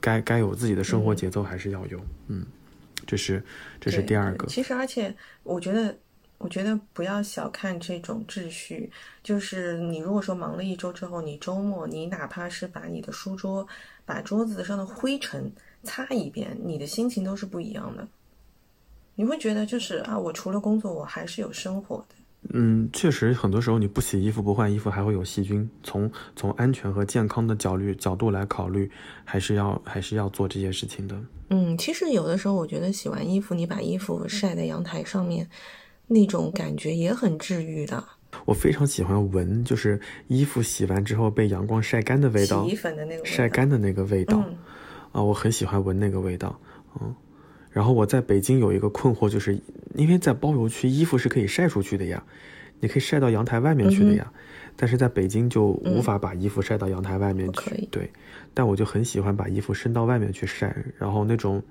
[0.01, 2.01] 该该有自己的生活节奏还是要有。
[2.29, 2.45] 嗯，
[3.07, 3.43] 这是
[3.81, 4.47] 这是第二个。
[4.47, 5.97] 其实，而且我觉得，
[6.39, 8.91] 我觉得不要小看这种秩序。
[9.23, 13.67] 就是你如果说忙了一周之后，你周末你哪怕是把你的书桌、
[14.05, 15.53] 把桌子上的灰尘。
[15.83, 18.09] 擦一遍，你的心情都是不一样的。
[19.15, 22.17] 你会觉得就是啊，我除了工作，我还是有生活的。
[22.53, 25.69] 嗯，确实，很多时候你不洗衣服、不换衣服，还会有细菌。
[25.83, 28.89] 从从安全和健康的角虑角度来考虑，
[29.25, 31.21] 还是要还是要做这些事情的。
[31.51, 35.49] 嗯，其实有的时候，我觉得洗完衣服，你把衣服晒在阳台上面，
[36.07, 38.03] 那种感觉也很治愈的。
[38.45, 44.39] 我非常喜欢闻，就是衣服洗完之后被阳光晒干的味道，洗衣粉的那个晒干的那个味道。
[45.11, 46.59] 啊，我很喜欢闻那个味道。
[47.01, 47.15] 嗯。
[47.77, 49.61] 然后我在北京有一个困惑，就是
[49.97, 52.25] 因为在包邮区，衣服是可以晒出去的呀，
[52.81, 54.33] 你可以晒到阳台外面去的呀，
[54.77, 57.87] 但是在北京就无法把衣服晒到阳台外面去。
[57.91, 58.11] 对，
[58.55, 61.63] 但我就很喜欢把衣服伸到外面去晒，然后那种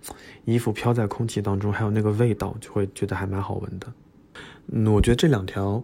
[0.44, 3.92] 衣服飘在空气当中，还有那个味道，就会觉得还蛮好闻的。
[4.68, 5.84] 嗯，我觉得这两条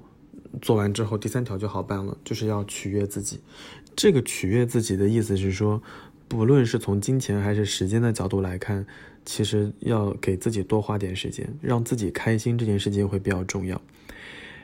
[0.61, 3.39] 做完之后，第三条就好办了，就是要取悦自己。
[3.95, 5.81] 这个取悦自己的意思是说，
[6.27, 8.85] 不论是从金钱还是时间的角度来看。
[9.25, 13.81] 其实要给自己多花点时间，让自己开心这件事情会比较重要。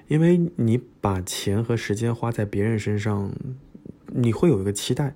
[0.08, 3.32] 因为你把钱和时间花在别人身上，
[4.08, 5.14] 你会有一个期待，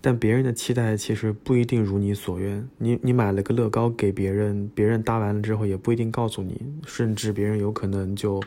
[0.00, 2.66] 但别人的期待其实不一定如你所愿。
[2.78, 8.42] 你你买了个乐高给别人，别人搭完了之后也不一定告诉你，甚至别人有可能就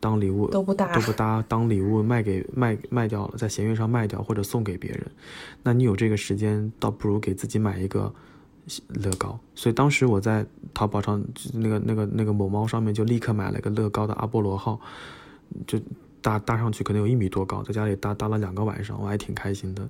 [0.00, 5.06] 当礼物都不搭都不搭，当礼物卖给卖卖掉了，在闲鱼上卖掉或者送给别人。
[5.62, 8.12] 那你有这个时间，倒不如给自己买一个。
[8.88, 10.44] 乐高，所以当时我在
[10.74, 14.80] 淘宝上，那个、那个、那个某猫上面就立刻买了个乐高的阿波罗号，
[15.66, 15.80] 就
[16.20, 19.88] 搭搭上去可能有一米多高，在家里搭搭了两个晚上，我还挺开心的。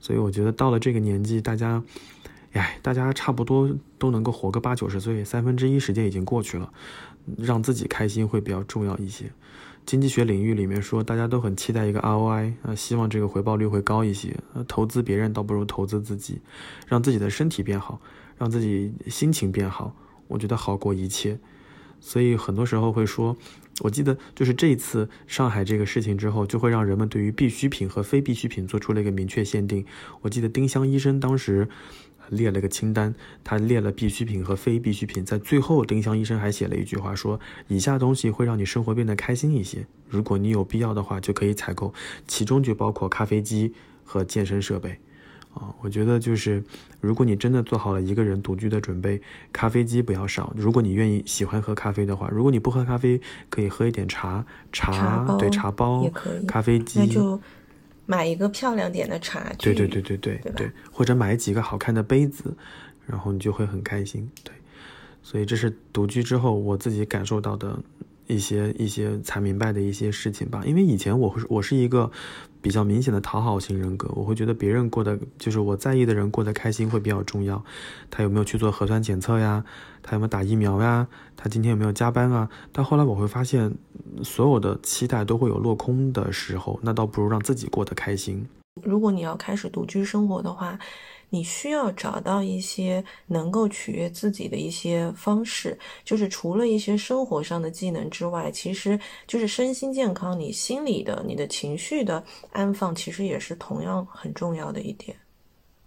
[0.00, 1.80] 所以我觉得到了这个年纪，大家，
[2.52, 6.72] 哎，大家差不多都能够活个八九十岁，三分之一时间已经过去了，
[7.36, 9.30] 让自己开心会比较重要一些。
[9.84, 14.36] 经济学领域里面说，大家都很期待一个 ROI 啊，希望这个回报率会高一些。
[14.54, 16.40] 呃，投资别人倒不如投资自己，
[16.86, 18.00] 让自己的身体变好，
[18.38, 19.94] 让自己心情变好，
[20.28, 21.38] 我觉得好过一切。
[22.00, 23.36] 所以很多时候会说，
[23.80, 29.84] 我记得就是这一次上海这个事情之后，就会让人们对于必需品和非必需品做出了一个明确限定。
[30.22, 31.68] 我记得丁香医生当时。
[32.32, 33.14] 列了个清单，
[33.44, 41.92] 他列了必需品和非必需品，在最后，丁香医生还写了一句话，说以下东西会让你生活变得开心一些，如果你有必要的话，就可以采购，
[42.26, 43.72] 其中就包括咖啡机
[44.04, 44.98] 和健身设备。
[45.54, 46.64] 啊，我觉得就是，
[46.98, 49.20] 如果你真的做好了一个人独居的准备，
[49.52, 50.50] 咖啡机不要少。
[50.56, 53.20] 如果你愿意喜欢喝咖啡的话，如果你不喝咖啡，
[53.50, 56.10] 可以喝一点茶，茶对茶包
[56.48, 57.38] 咖啡机那就。
[58.06, 62.54] 买一个漂亮点的茶具，对对对对对对，或者买几个好看的杯子，
[63.06, 64.28] 然后你就会很开心。
[64.42, 64.52] 对，
[65.22, 67.78] 所以这是独居之后我自己感受到的
[68.26, 70.62] 一些一些才明白的一些事情吧。
[70.66, 72.10] 因为以前我会我是一个
[72.62, 77.62] 比较明显的讨好型人格，我会觉得别人过得就是我在意的人过得开心会比较重要。
[78.10, 79.64] 他有没有去做核酸检测呀？
[80.02, 81.06] 他有没有打疫苗呀？
[81.36, 82.48] 他今天有没有加班啊？
[82.72, 83.74] 但后来我会发现。
[84.22, 88.46] 所有的期待都会有落空的时候，那倒不如让自己过得开心。
[88.82, 90.78] 如果你要开始独居生活的话，
[91.34, 102.22] 你需要找到一些能够取悦自己的一些方式，就是除了一些生活上的技能之外，其实就是身心健康，你心理的、你的情绪的
[102.52, 105.16] 安放，其实也是同样很重要的一点。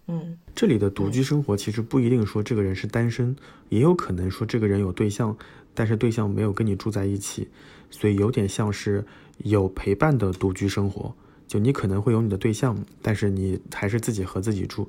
[0.08, 3.36] 嗯，这里的独居生活其实不一定说这个人是单身，
[3.68, 5.36] 也有可能说这个人有对象，
[5.74, 7.48] 但是对象没有跟你住在一起。
[7.88, 9.06] 所以有点像是
[9.38, 11.14] 有陪伴的独居生活，
[11.46, 14.88] 就你可能会有你的对象，但是你还是自己和自己住。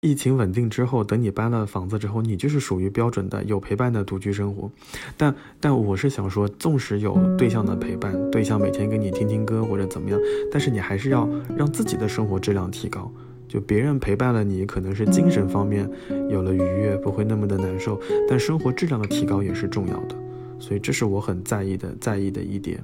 [0.00, 4.70] 疫情稳定之后，等你搬了房子之后，你就是属于标准的有陪伴的独居生活。
[5.16, 10.20] 但但我是想说，纵使有对象的陪伴，对象每天给你听听歌或者怎么样，
[10.52, 13.10] 但是你还是要让自己的生活质量提高。
[13.48, 15.90] 就别人陪伴了你，可能是精神方面
[16.30, 20.14] 有了愉悦，不会那么的难受，但生活质量的提高也是重要的。
[20.60, 22.80] 所以这是我很在意的，在意的一点。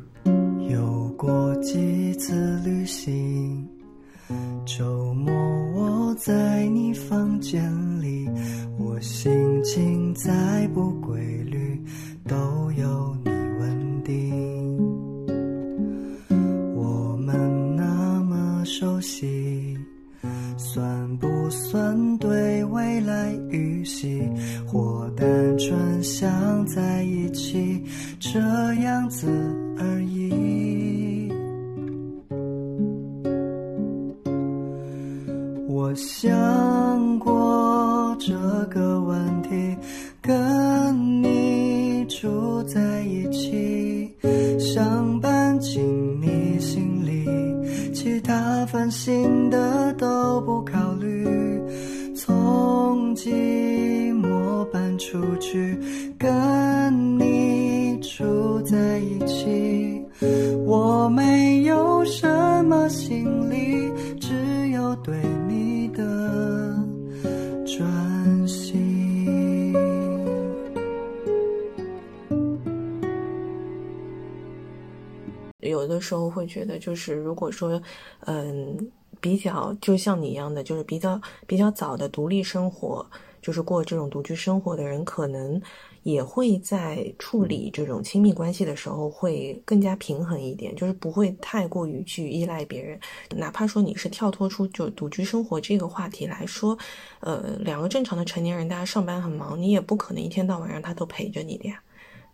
[0.68, 3.68] 有过几次旅行，
[4.66, 5.32] 周末
[5.74, 7.62] 我在你房间
[8.00, 8.28] 里，
[8.78, 9.30] 我心
[9.62, 11.78] 情再不规律，
[12.26, 12.36] 都
[12.72, 14.76] 有你稳定。
[16.74, 19.76] 我们那么熟悉。
[20.56, 24.22] 算不算对未来预习，
[24.66, 25.26] 或单
[25.58, 27.84] 纯想在一起
[28.18, 28.40] 这
[28.76, 29.28] 样子
[29.78, 30.53] 而已？
[35.84, 38.32] 我想过这
[38.70, 39.76] 个问题，
[40.22, 44.10] 跟你住在一起，
[44.58, 45.84] 想搬进
[46.22, 47.28] 你心里，
[47.92, 51.28] 其他烦心的都不考虑，
[52.16, 53.28] 从寂
[54.18, 55.78] 寞搬出去，
[56.18, 58.24] 跟你住。
[58.64, 60.02] 在一起。
[60.64, 65.14] 我没有什么行李，只有对
[65.94, 66.76] 的
[67.66, 69.72] 专心。
[75.60, 77.80] 有的时候会觉得，就是如果说，
[78.26, 78.76] 嗯，
[79.20, 83.04] 比较就像你一样的，就是比较比较早的独立生活，
[83.40, 85.60] 就是过这种独居生活的人，可能
[86.04, 93.00] 也会在处理这种亲密关系的时候会更加平衡一点，就是不会太过于去依赖别人。
[93.30, 96.78] 哪怕说你是跳脱出就独居生活这个话题来说，
[97.20, 101.82] 呃，两个正常的成年人，大家上班很忙，你也不可能一天到晚让他都陪着你的呀。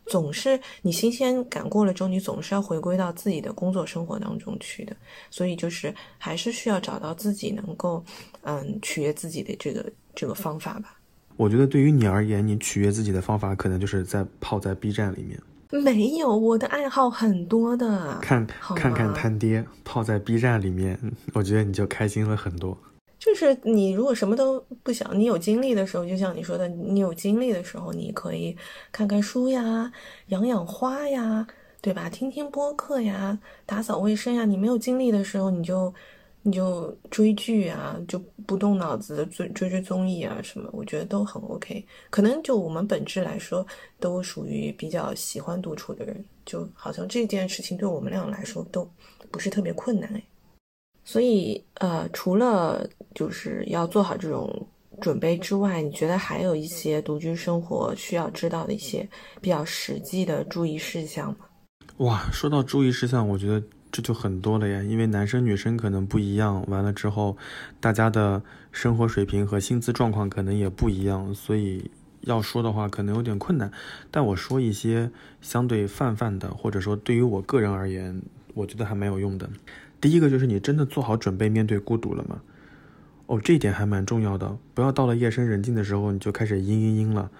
[0.07, 4.97] 总是你新鲜感过了之后，你总是要回归到自己的工作生活当中去的，
[5.31, 8.05] 所以就是还是需要找到自己能够，
[8.43, 10.97] 嗯，取悦自己的这个这个方法吧。
[11.41, 15.41] 我觉得对于你而言，你取悦自己的方法可能就是在泡在 B 站里面。
[15.83, 18.19] 没有，我的爱好很多的。
[18.21, 21.01] 看好看看吗摊爹泡在 B 站里面，
[21.33, 22.77] 我觉得你就开心了很多。
[23.19, 28.55] 就是你如果什么都不想，你有精力的时候，就像你说的，你有精力的时候，你可以
[28.93, 29.91] 看看书呀，
[30.27, 31.47] 养养花呀，
[31.81, 32.11] 对吧？
[32.11, 34.45] 听听播客呀，打扫卫生呀。
[34.45, 35.95] 你没有精力的时候，你就
[36.43, 41.85] 你就追剧啊，就不动脑子的追追追综艺啊什么，我觉得都很 OK。
[42.09, 43.67] 可能就我们本质来说，
[43.99, 48.91] 都属于比较喜欢独处的人，就好像这件事情对我们俩来说都
[49.31, 50.23] 不是特别困难哎。
[51.05, 54.67] 所以，呃，除了就是要做好这种
[55.01, 59.09] 准备之外，你觉得还有一些独居生活需要知道的一些
[59.41, 61.47] 比较实际的注意事项吗？
[61.99, 63.63] 哇，说到注意事项，我觉得
[63.93, 67.37] 这就很多了呀，因为男生女生可能不一样，完了之后，
[67.81, 73.73] 大家的生活水平和薪资状况可能也不一样，所以要说的话可能有点困难。
[74.11, 75.11] 但我说一些
[75.41, 78.23] 相对泛泛的，或者说对于我个人而言，
[78.55, 79.51] 我觉得还蛮有用的。
[80.01, 82.41] 第一个就是你真的做好准备面对孤独了吗？
[83.27, 87.31] 哦，这一点还蛮重要的，不要到了夜深人静的时候你就开始嘤嘤嘤了，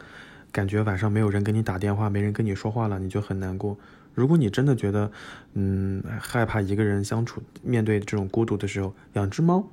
[0.53, 3.77] 感觉晚上没有人给你打电话，没人跟你说话了，你就很难过。
[4.21, 5.11] 如果你真的觉得，
[5.55, 9.67] 嗯，害怕一个人相处，面对这种孤独的时候，养只猫，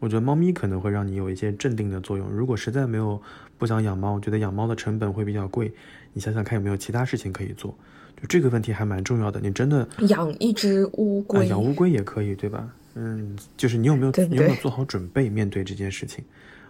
[0.00, 2.28] 我觉得猫咪可能会让你有一些镇定的作用。
[2.28, 3.22] 如果实在没有
[3.56, 5.72] 不想养猫，觉得养猫的成本会比较贵，
[6.12, 7.72] 你想想看有没有其他事情可以做。
[8.20, 12.68] 就这个问题还蛮重要的，你真的养一只乌啊，龟，养乌龟也可以，对吧？
[12.96, 16.24] 嗯，就是你有没有你有没有做好准备面对这件事情？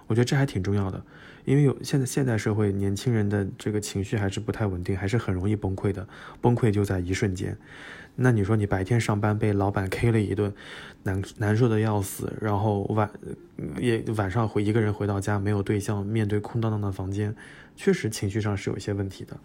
[0.07, 1.03] 我觉得这还挺重要的，
[1.45, 6.07] 因为有现在现代社会年轻人的这个情绪还是不太稳定，还是很容易崩溃的，
[6.41, 7.57] 崩溃就在一瞬间。
[8.17, 10.55] 那你说你白天上班被老板 K 了一顿，
[11.03, 13.11] 难难受的要死，然后晚
[13.81, 17.35] 也晚上回一个人回到家没有对象，面对空荡荡的房间，
[17.75, 19.37] 确实情绪上是有一些问题的。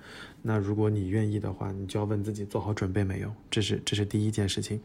[0.44, 4.80] 那如果你愿意的话，你就要问自己做好准备没有，这是这是第一件事情。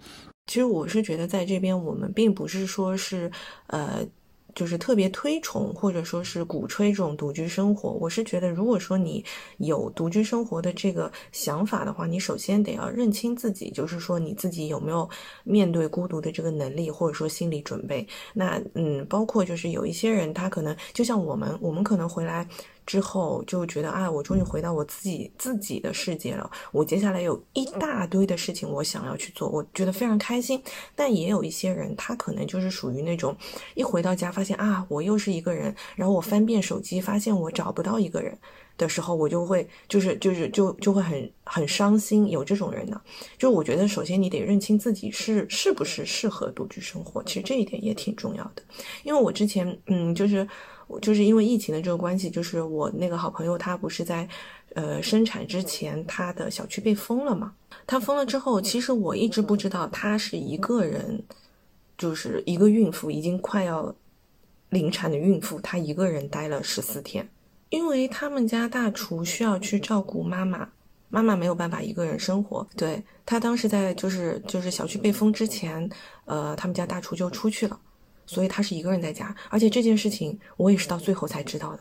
[0.46, 3.30] 其实我是觉得，在这边我们并不是说是，
[3.66, 4.06] 呃，
[4.54, 7.90] 就是特别推崇或者说是鼓吹这种独居生活。
[7.90, 9.24] 我是觉得，如果说你
[9.58, 15.08] 有独居生活的这个想法的话，你首先得要认清自己，就是说你自己有没有
[15.44, 18.06] 面对孤独的这个能力，或者说心理准备。
[18.32, 22.46] 那嗯，包括就是有一些人，他可能就像我们，我们可能回来。
[22.86, 26.50] 之后就觉得啊，我终于回到我自己自己的世界了。
[26.70, 30.62] 我接下来有一大堆的事情我想要去做，我觉得非常开心。
[30.94, 33.36] 但也有一些人，他可能就是属于那种
[33.74, 38.38] 一回到家发现啊，我又是一个人，然后我翻遍手机发现我找不到一个人
[38.76, 42.28] 的时候，我就会就是就是就就会很很伤心。
[42.28, 43.00] 有这种人呢，
[43.38, 48.62] 就我觉得首先你得认清自己是是不是适合独居生活，其实这一点也挺重要的。
[49.04, 50.46] 因为我之前嗯就是。
[51.00, 54.28] 就是因为疫情的这个关系，就是我那个好朋友，他不是在，
[54.74, 57.52] 呃，生产之前，他的小区被封了嘛？
[57.86, 61.22] 他封了之后，其实我一直不知道他是一个人，
[61.96, 63.94] 就是一个孕妇，已经快要
[64.70, 67.28] 临产的孕妇，她一个人待了十四天，
[67.68, 70.68] 因为他们家大厨需要去照顾妈妈，
[71.08, 72.66] 妈妈没有办法一个人生活。
[72.76, 75.88] 对他当时在就是就是小区被封之前，
[76.24, 77.78] 呃，他们家大厨就出去了。
[78.26, 81.80] 所以他是一个人在家，而且这件事情我也是到最后才知道的。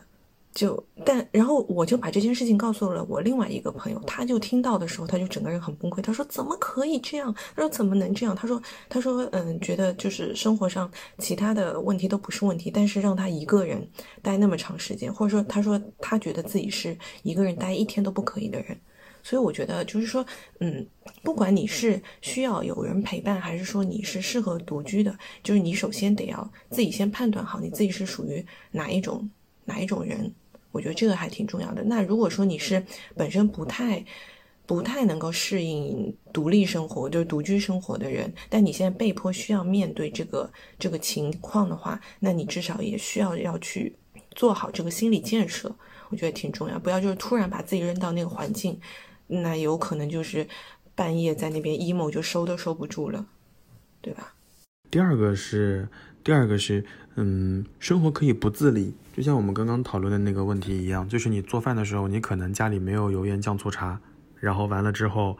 [0.52, 6.00] 就但然后我就把这件事情告诉了我另外一个朋友，他就听到的时候，他就整个人很崩溃。
[6.00, 7.34] 他说：“怎么可以这样？
[7.56, 8.36] 他说怎么能这样？
[8.36, 10.88] 他说他说嗯，觉得就是生活上
[11.18, 13.84] 其他的问题都不是问题，但是让他一个人
[14.22, 18.78] 待那么长时间，或者说他说他觉得自己是一个人待一天都不可以的人。”
[19.24, 20.24] 所以我觉得就是说，
[20.60, 20.86] 嗯，
[21.22, 29.28] 不管你是需要有人陪伴，还是说你是适合独居的，就是你首先得要自己先判断好你自己是属于哪一种
[29.64, 30.32] 哪一种人。
[30.70, 31.82] 我觉得这个还挺重要的。
[31.84, 32.84] 那如果说你是
[33.16, 34.04] 本身不太
[34.66, 43.94] 不太能够适应独立生活，就是独居生活的人，但你现在被迫需要面对这个这个情况的话，那你至少也需要要去
[44.34, 45.74] 做好这个心理建设，
[46.08, 46.78] 我觉得挺重要。
[46.78, 48.80] 不要就是突然把自己扔到那个环境，
[49.26, 50.46] 那有可能就是
[50.94, 53.26] 半夜在那边 emo 就收都收不住了，
[54.00, 54.34] 对吧？
[54.90, 55.88] 第二个是，
[56.22, 56.84] 第二个是，
[57.16, 64.00] 嗯，生活可以不自理，就像我们刚刚讨论的那个问题一样，就是你做饭的时候，你可能家里没有油盐酱醋茶。
[64.40, 65.38] 然后完了之后，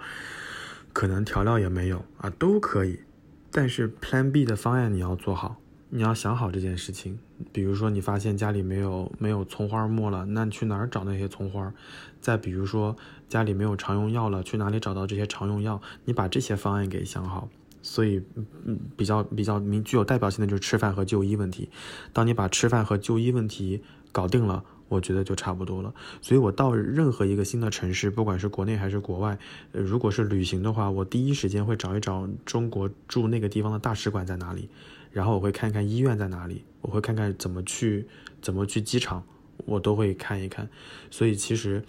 [0.95, 3.01] 可能调料也没有啊，都可以。
[3.51, 7.19] 但是 Plan B 的方案你要做好，你要想好这件事情。
[7.53, 11.73] 比如说你发现家里没有没有葱花末了，那你去哪儿找那些葱花？
[12.21, 12.97] 再比如说
[13.29, 15.81] 家里没有常用药了，去哪里找到这些常用药？
[16.05, 17.49] 你把这些方案给想好。
[17.83, 18.23] 所以，
[18.65, 21.69] 嗯，比较比较明具有代表性的就是吃饭和就医问题。
[22.13, 23.83] 当你把吃饭和就医问题
[24.13, 24.65] 搞定了。
[24.91, 29.37] 我觉得就差不多了，所以我到任何一个新的城市，不管是国内还是国外，
[29.73, 34.69] 呃，如果是旅行的话，我第一时间会找一找中国驻那个地方的大使馆在哪里，
[35.15, 38.07] 然后我会看看医院在哪里，我会看看怎么去
[38.43, 39.25] 怎么去机场，
[39.65, 40.69] 我都会看一看。
[41.09, 41.81] 所以其实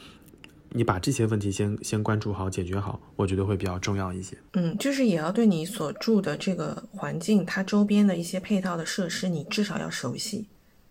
[0.69, 4.38] 你把这些问题先先关注好、解决好，我觉得会比较重要一些。
[4.53, 10.47] 嗯，就是也要对你所住的这个环境，它周边的一些配套的设施，你至少要熟悉，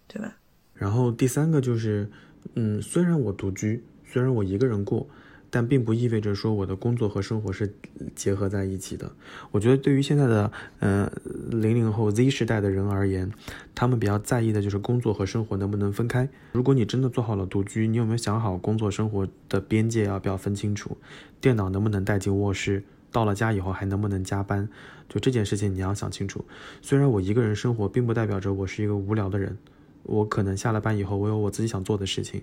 [0.08, 0.36] 对吧？
[0.74, 2.10] 然后第三个就是，
[2.54, 5.08] 嗯，虽然我独居，虽然我一个人过，
[5.54, 7.72] 但并不意味着说我的工作和生活是
[8.16, 9.12] 结合在一起的。
[9.52, 10.50] 我觉得对于现在的，
[10.80, 11.08] 呃，
[11.48, 13.30] 零零后 Z 时代的人而言，
[13.72, 16.28] 他们比较在意的就是工作和生活能不能分开。
[16.54, 20.96] 如果你真的做好了独居，你有没有想好工作生活的边界要不要分清楚？
[21.40, 22.82] 电脑能不能带进卧室？
[23.12, 24.68] 到了家以后还能不能加班？
[25.08, 26.44] 就这件事情你要想清楚。
[26.82, 29.56] 虽然我一个人生活，并不代表着我是一个无聊的人。
[30.02, 32.42] 我可能下了班以后，我有我自己想做的事情，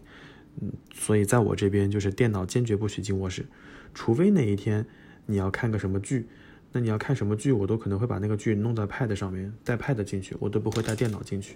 [0.60, 3.46] 嗯，所以在我这边就是电脑坚决不许进卧室，
[3.94, 4.86] 除非哪一天
[5.26, 6.28] 你要看个什么剧，
[6.72, 11.56] 那你要看什么剧，我都可能会把那个剧弄在 Pad 上面，带 Pad 进去，我都不会带电脑进去，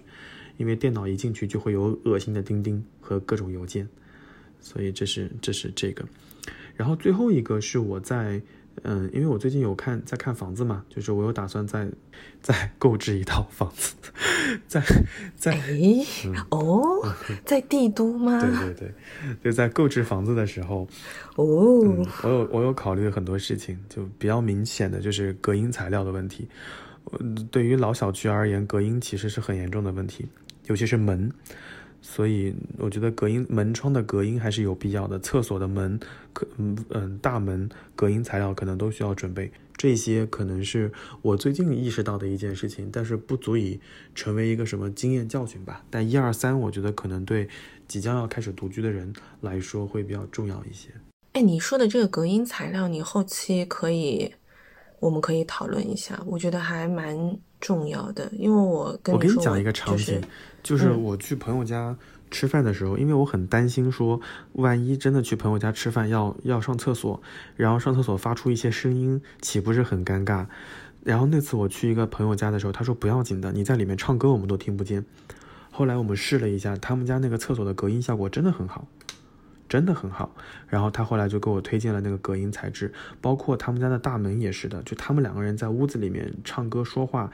[0.56, 3.88] 因为电脑一进去就会有恶心的钉钉和各种邮件，
[4.60, 6.04] 所以这是这是这个，
[6.76, 8.40] 然后最后一个是我在。
[8.82, 11.88] 嗯，因为我最近有看在看房子嘛，就是我有打算在
[12.42, 13.94] 在购置一套房子，
[14.68, 14.82] 在
[15.34, 16.04] 在哎
[16.50, 16.84] 哦，
[17.44, 18.40] 在帝都吗？
[18.40, 18.94] 对对对，
[19.44, 20.86] 就在购置房子的时候，
[21.36, 21.44] 哦，
[22.22, 26.48] 我有我有考虑很多事情，就比较明显的就是隔音材料的问题。
[27.50, 30.26] 对于老小区而言，隔音其实是很严重的问题，
[30.66, 31.32] 尤其是门。
[32.08, 35.98] 所以我觉得隔音门窗的隔音还是有必要的，厕所的门，
[36.32, 39.50] 可嗯嗯大门隔音材料可能都需要准备。
[39.76, 40.90] 这些可能是
[41.20, 43.80] 我最近意识到的一件事情，但是不足以
[44.14, 45.84] 成为一个什么经验教训吧。
[45.90, 47.48] 但一二三，我觉得可能对
[47.88, 50.90] 即将要开始独居的人来说会比较重要一些。
[51.32, 54.32] 哎，你说的这个隔音材料，你后期可以，
[55.00, 57.16] 我们可以讨论一下，我觉得还蛮
[57.60, 60.20] 重要的，因为我跟我跟你讲一个场景。
[60.62, 61.96] 就是我去朋友家
[62.30, 64.20] 吃饭的时候，因为我很担心说，
[64.54, 67.20] 万一真的去朋友家吃饭要要上厕所，
[67.54, 70.44] 然后上厕所发出一些声音，岂不是很尴尬？
[71.04, 75.04] 然后那次我去一个朋友家的时候，他说不要紧的，你在里面唱歌我们都听不见。
[75.70, 78.88] 后来我们试了一下，他们家那个厕所的隔音效果真的很好，
[79.68, 80.34] 真的很好。
[80.68, 87.30] 然后他后来就给我推荐了那个隔音材质，包括他们家的大门也是的，就他们两个人在屋子里面唱歌说话，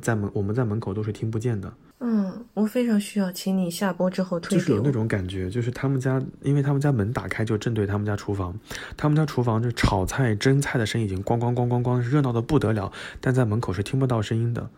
[0.00, 1.72] 在门我们在门口都是听不见的。
[2.00, 8.54] 嗯，我非常需要，请你下播之后推就是有那种感觉，就是他们家，因为他们家门打开就正对他们家厨房，
[8.94, 14.68] 他们家厨房就炒菜、蒸菜的声音已经咣咣咣咣咣，热闹的不得了，但在门口是听不到声音的。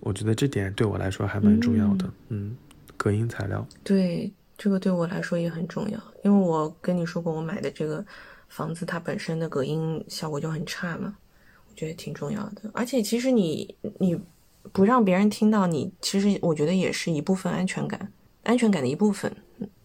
[0.00, 2.10] 我觉得这点对我来说还蛮重要的。
[2.28, 2.54] 嗯，
[2.98, 3.66] 隔音材料。
[3.82, 8.04] 对，这个对我来说也很重要，因为我跟你说过，我买的这个
[8.48, 11.16] 房子它本身的隔音效果就很差嘛，
[11.68, 12.70] 我觉得挺重要的。
[12.72, 14.20] 而且其实你你。
[14.72, 18.12] 不让别人听到你，其实我觉得也是一部分安全感，
[18.42, 19.34] 安全感的一部分。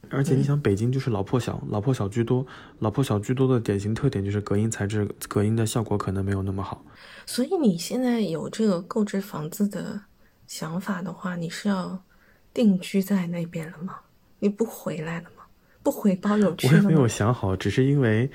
[0.10, 2.44] 而且你想，北京就是老破小，老破小居多，
[2.80, 6.84] 老破小居多的典型特点就是隔音材质、隔音的效果可能没有那么好。
[7.28, 10.02] 所以你现在有这个购置房子的
[10.48, 12.04] 想法的话，你是要
[12.52, 14.00] 定居在那边了吗？
[14.42, 15.46] 你不回来了吗？
[15.82, 18.30] 不回包邮区我也没有想好，只是因为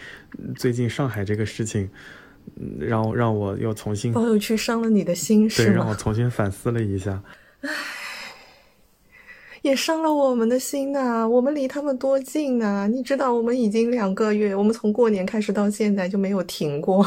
[0.56, 1.90] 最近上海这个事情。
[2.78, 7.20] 让让我又重新包邮区伤了你的心，是让我重新反思了一下。
[7.62, 7.68] 唉，
[9.62, 11.28] 也伤了我们的心呐。
[11.28, 12.86] 我们离他们多近啊！
[12.86, 17.04] 你知道，我们已经两个月，我们从过年开始到现在就没有停过，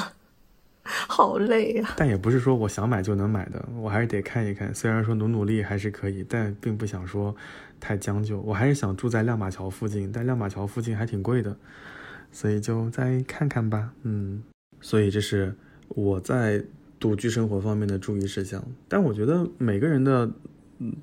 [1.07, 1.93] 好累呀。
[1.95, 4.73] 但也不是说我想买就能买的，我还是得看一看。
[4.73, 7.35] 虽然说努努力还是可以，但并不想说
[7.79, 8.39] 太将就。
[8.41, 11.55] 我还是想住在亮马桥附近，但亮马桥附近还挺贵的。
[12.31, 13.91] 所以就再看看吧。
[14.03, 14.43] 嗯，
[14.81, 15.55] 所以这是
[15.89, 16.63] 我在
[16.99, 18.63] 独居生活方面的注意事项。
[18.87, 20.29] 但我觉得每个人的
[20.79, 20.93] 嗯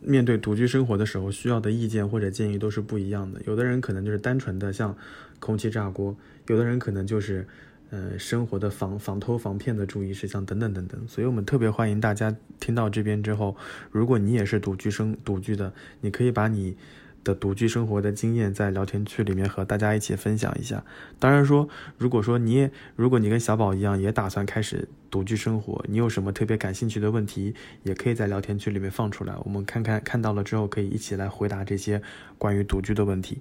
[0.00, 3.40] 面对独居生活的时候需要的意见或者建议都是不一样的。
[3.46, 4.96] 有的人可能就是单纯的像
[5.40, 6.16] 空气炸锅，
[6.48, 7.46] 有的人可能就是。
[7.90, 13.56] 呃，生活的防防偷防骗的注意事项等等等等，所以我们特别欢迎大家听到这边之后，
[13.90, 16.76] 如果你也是独居生独居的，你可以把你
[17.24, 20.84] 的独居生活的经验在聊天区里面和大家一起分享一下。
[21.18, 21.66] 当然说，
[21.96, 27.54] 如果说你也，如果你跟小宝一样也打算开始独居生活，你有什么特别感兴趣的问题，
[27.84, 32.02] 也可以在聊天区里面放出来，我们看看看到了之后可以一起来回答这些
[32.36, 33.40] 关于独居的问题。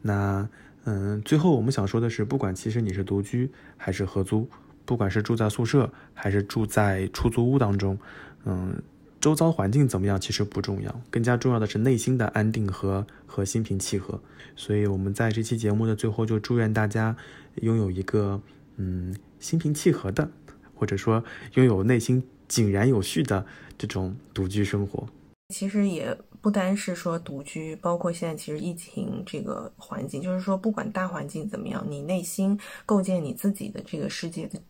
[0.00, 0.48] 那。
[0.84, 4.48] 嗯，最后我们想说的是，不管其实你是独居还是合租，
[4.84, 7.96] 不管是住在宿舍还是住在出租屋当中，
[8.44, 8.82] 嗯，
[9.20, 14.20] 周遭环境怎么样其实不重要，更加重要的是内心的安定和和心平气和。
[14.56, 17.16] 所以我们在这期节目的最后就祝愿大家
[17.60, 18.40] 拥有一个
[18.76, 20.28] 嗯心平气和的，
[20.74, 21.22] 或者说
[21.54, 23.46] 拥有内心井然有序的
[23.78, 25.06] 这种独居生活。
[25.50, 26.18] 其实也。
[26.42, 34.60] 不单是说独居，包括现在其实疫情这个环境，就是说不管大环境怎么样，你内心构建你自己的这个世界的，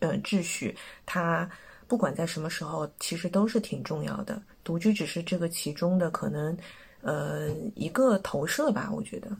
[0.00, 0.74] 呃秩序，
[1.06, 1.48] 它
[1.86, 4.42] 不管在什么时候，其实都是挺重要的。
[4.64, 6.56] 独居只是这个其中的可能，
[7.02, 9.30] 呃一个投射吧，我觉得。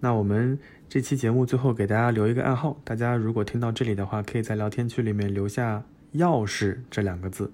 [0.00, 0.58] 那我们
[0.88, 5.82] 这期节目最后给大家留一个暗号，大家如果听到这里的话，可以在聊天区里面留下
[6.16, 7.52] “钥匙”这两个字，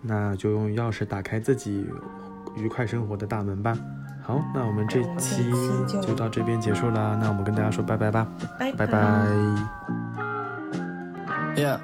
[0.00, 1.86] 那就用钥匙打开自己。
[2.55, 3.77] 愉快生活的大门吧。
[4.23, 5.51] 好，那我们这期
[6.01, 7.15] 就到这边结束了。
[7.21, 8.27] 那我们跟大家说拜拜吧，
[8.57, 8.97] 拜拜。
[11.55, 11.79] Yeah.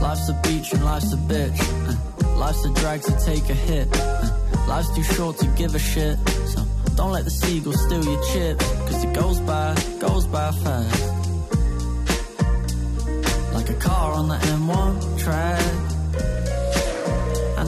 [0.00, 1.60] Life's a beach and life's a bitch.
[2.38, 3.88] Life's a drag to take a hit.
[4.66, 6.16] Life's too short to give a shit.
[6.46, 6.62] So
[6.96, 8.58] don't let the seagulls steal your chip.
[8.58, 11.12] Cause it goes by, goes by fast.
[13.52, 15.62] Like a car on the M1 track.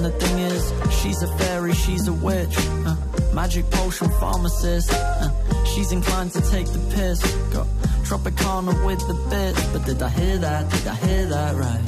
[0.06, 0.72] The thing is,
[1.02, 2.56] she's a fairy, she's a witch.
[2.86, 2.96] Uh,
[3.34, 4.94] magic potion pharmacist.
[4.94, 7.20] Uh, she's inclined to take the piss.
[7.52, 7.66] Got
[8.06, 9.66] Tropicana with the bits.
[9.74, 10.70] But did I hear that?
[10.70, 11.82] Did I hear that right?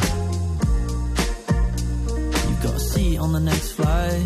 [2.50, 4.26] You got a seat on the next flight.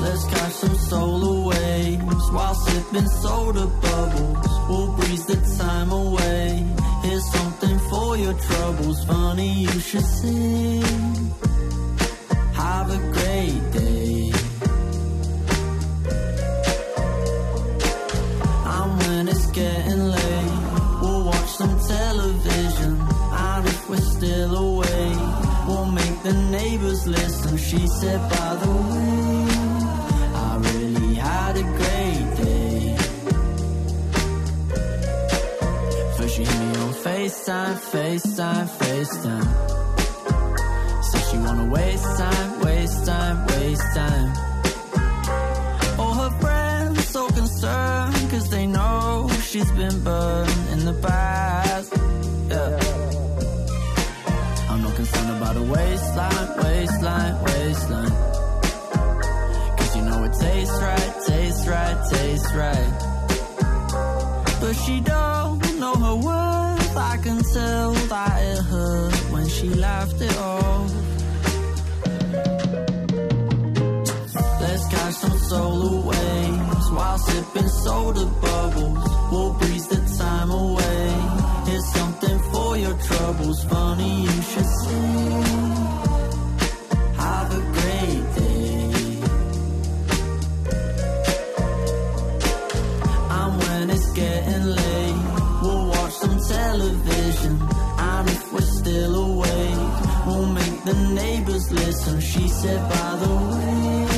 [0.00, 4.48] Let's catch some solar waves while sipping soda bubbles.
[4.68, 6.83] We'll breeze the time away.
[7.04, 9.04] Here's something for your troubles.
[9.04, 10.82] Funny you should sing.
[12.54, 14.32] Have a great day.
[18.74, 20.58] And when it's getting late,
[21.02, 22.92] we'll watch some television.
[23.32, 25.28] And if we're still awake,
[25.68, 27.58] we'll make the neighbors listen.
[27.58, 29.46] She said, by the way,
[30.46, 31.93] I really had a great
[37.04, 39.48] FaceTime, FaceTime, FaceTime.
[41.04, 44.32] Said she wanna waste time, waste time, waste time.
[45.98, 51.92] All her friends so concerned, cause they know she's been burned in the past.
[52.48, 52.78] Yeah.
[54.70, 58.14] I'm not concerned about a waistline, waistline, waistline.
[59.76, 62.92] Cause you know it tastes right, tastes right, tastes right.
[64.58, 66.43] But she don't know her worth.
[67.24, 70.92] Can tell that it hurt when she laughed it off.
[74.60, 79.08] Let's catch some solar waves while sipping soda bubbles.
[79.32, 81.70] We'll breeze the time away.
[81.70, 83.64] Here's something for your troubles.
[83.64, 85.73] Funny you should sing.
[97.42, 102.20] And if we're still awake, we'll make the neighbors listen.
[102.20, 104.13] She said, by the way.